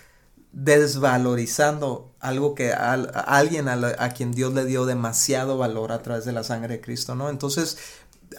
desvalorizando 0.53 2.13
algo 2.19 2.55
que 2.55 2.73
a, 2.73 2.93
alguien 2.93 3.67
a, 3.69 4.09
quien 4.09 4.31
Dios 4.31 4.53
le 4.53 4.65
dio 4.65 4.85
demasiado 4.85 5.57
valor 5.57 5.91
a 5.91 6.01
través 6.01 6.25
de 6.25 6.33
la 6.33 6.43
sangre 6.43 6.75
de 6.75 6.81
Cristo, 6.81 7.15
¿no? 7.15 7.29
Entonces, 7.29 7.77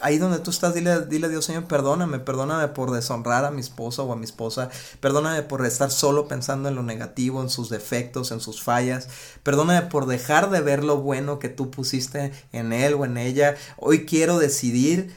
ahí 0.01 0.17
donde 0.17 0.39
tú 0.39 0.51
estás, 0.51 0.73
dile, 0.73 1.05
dile 1.05 1.27
a 1.27 1.29
Dios, 1.29 1.45
Señor, 1.45 1.65
perdóname, 1.65 2.19
perdóname 2.19 2.67
por 2.69 2.91
deshonrar 2.91 3.45
a 3.45 3.51
mi 3.51 3.61
esposa 3.61 4.03
o 4.03 4.13
a 4.13 4.15
mi 4.15 4.25
esposa, 4.25 4.69
perdóname 4.99 5.43
por 5.43 5.65
estar 5.65 5.91
solo 5.91 6.27
pensando 6.27 6.69
en 6.69 6.75
lo 6.75 6.83
negativo, 6.83 7.41
en 7.41 7.49
sus 7.49 7.69
defectos, 7.69 8.31
en 8.31 8.39
sus 8.39 8.61
fallas, 8.61 9.09
perdóname 9.43 9.87
por 9.87 10.05
dejar 10.05 10.49
de 10.49 10.61
ver 10.61 10.83
lo 10.83 10.97
bueno 10.97 11.39
que 11.39 11.49
tú 11.49 11.71
pusiste 11.71 12.31
en 12.51 12.73
él 12.73 12.93
o 12.93 13.05
en 13.05 13.17
ella. 13.17 13.55
Hoy 13.77 14.05
quiero 14.05 14.39
decidir 14.39 15.13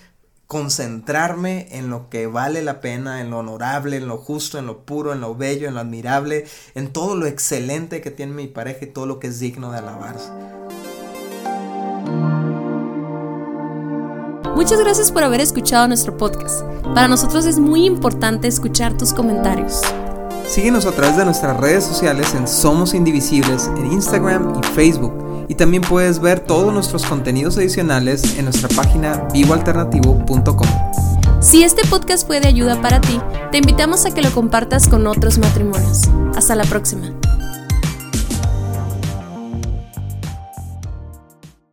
concentrarme 0.47 1.69
en 1.73 1.91
lo 1.91 2.09
que 2.09 2.27
vale 2.27 2.63
la 2.63 2.81
pena, 2.81 3.21
en 3.21 3.31
lo 3.31 3.39
honorable, 3.39 3.97
en 3.97 4.07
lo 4.07 4.17
justo, 4.17 4.59
en 4.59 4.67
lo 4.67 4.85
puro, 4.85 5.13
en 5.13 5.21
lo 5.21 5.35
bello, 5.35 5.67
en 5.69 5.75
lo 5.75 5.81
admirable, 5.81 6.47
en 6.75 6.93
todo 6.93 7.17
lo 7.17 7.27
excelente 7.27 8.01
que 8.01 8.11
tiene 8.11 8.33
mi 8.33 8.47
pareja 8.47 8.85
y 8.85 8.89
todo 8.89 9.07
lo 9.07 9.19
que 9.19 9.29
es 9.29 9.41
digno 9.41 9.73
de 9.73 9.79
alabarse. 9.79 10.31
Muchas 14.55 14.79
gracias 14.79 15.13
por 15.13 15.23
haber 15.23 15.41
escuchado 15.41 15.87
nuestro 15.87 16.17
podcast. 16.17 16.63
Para 16.95 17.09
nosotros 17.09 17.45
es 17.45 17.59
muy 17.59 17.85
importante 17.85 18.49
escuchar 18.49 18.97
tus 18.97 19.13
comentarios. 19.13 19.83
Síguenos 20.49 20.87
a 20.87 20.93
través 20.93 21.17
de 21.17 21.25
nuestras 21.25 21.57
redes 21.57 21.85
sociales 21.85 22.33
en 22.35 22.47
Somos 22.47 22.95
Indivisibles 22.95 23.67
en 23.77 23.93
Instagram 23.93 24.61
y 24.63 24.67
Facebook 24.69 25.26
y 25.49 25.55
también 25.55 25.83
puedes 25.83 26.21
ver 26.21 26.41
todos 26.41 26.73
nuestros 26.73 27.05
contenidos 27.05 27.57
adicionales 27.57 28.39
en 28.39 28.45
nuestra 28.45 28.69
página 28.69 29.29
vivoalternativo.com. 29.33 30.69
Si 31.41 31.63
este 31.63 31.87
podcast 31.89 32.27
fue 32.27 32.41
de 32.41 32.49
ayuda 32.49 32.81
para 32.81 33.01
ti, 33.01 33.21
te 33.53 33.59
invitamos 33.59 34.05
a 34.07 34.11
que 34.13 34.23
lo 34.23 34.31
compartas 34.33 34.89
con 34.89 35.07
otros 35.07 35.39
matrimonios. 35.39 36.03
Hasta 36.35 36.55
la 36.55 36.65
próxima. 36.65 37.13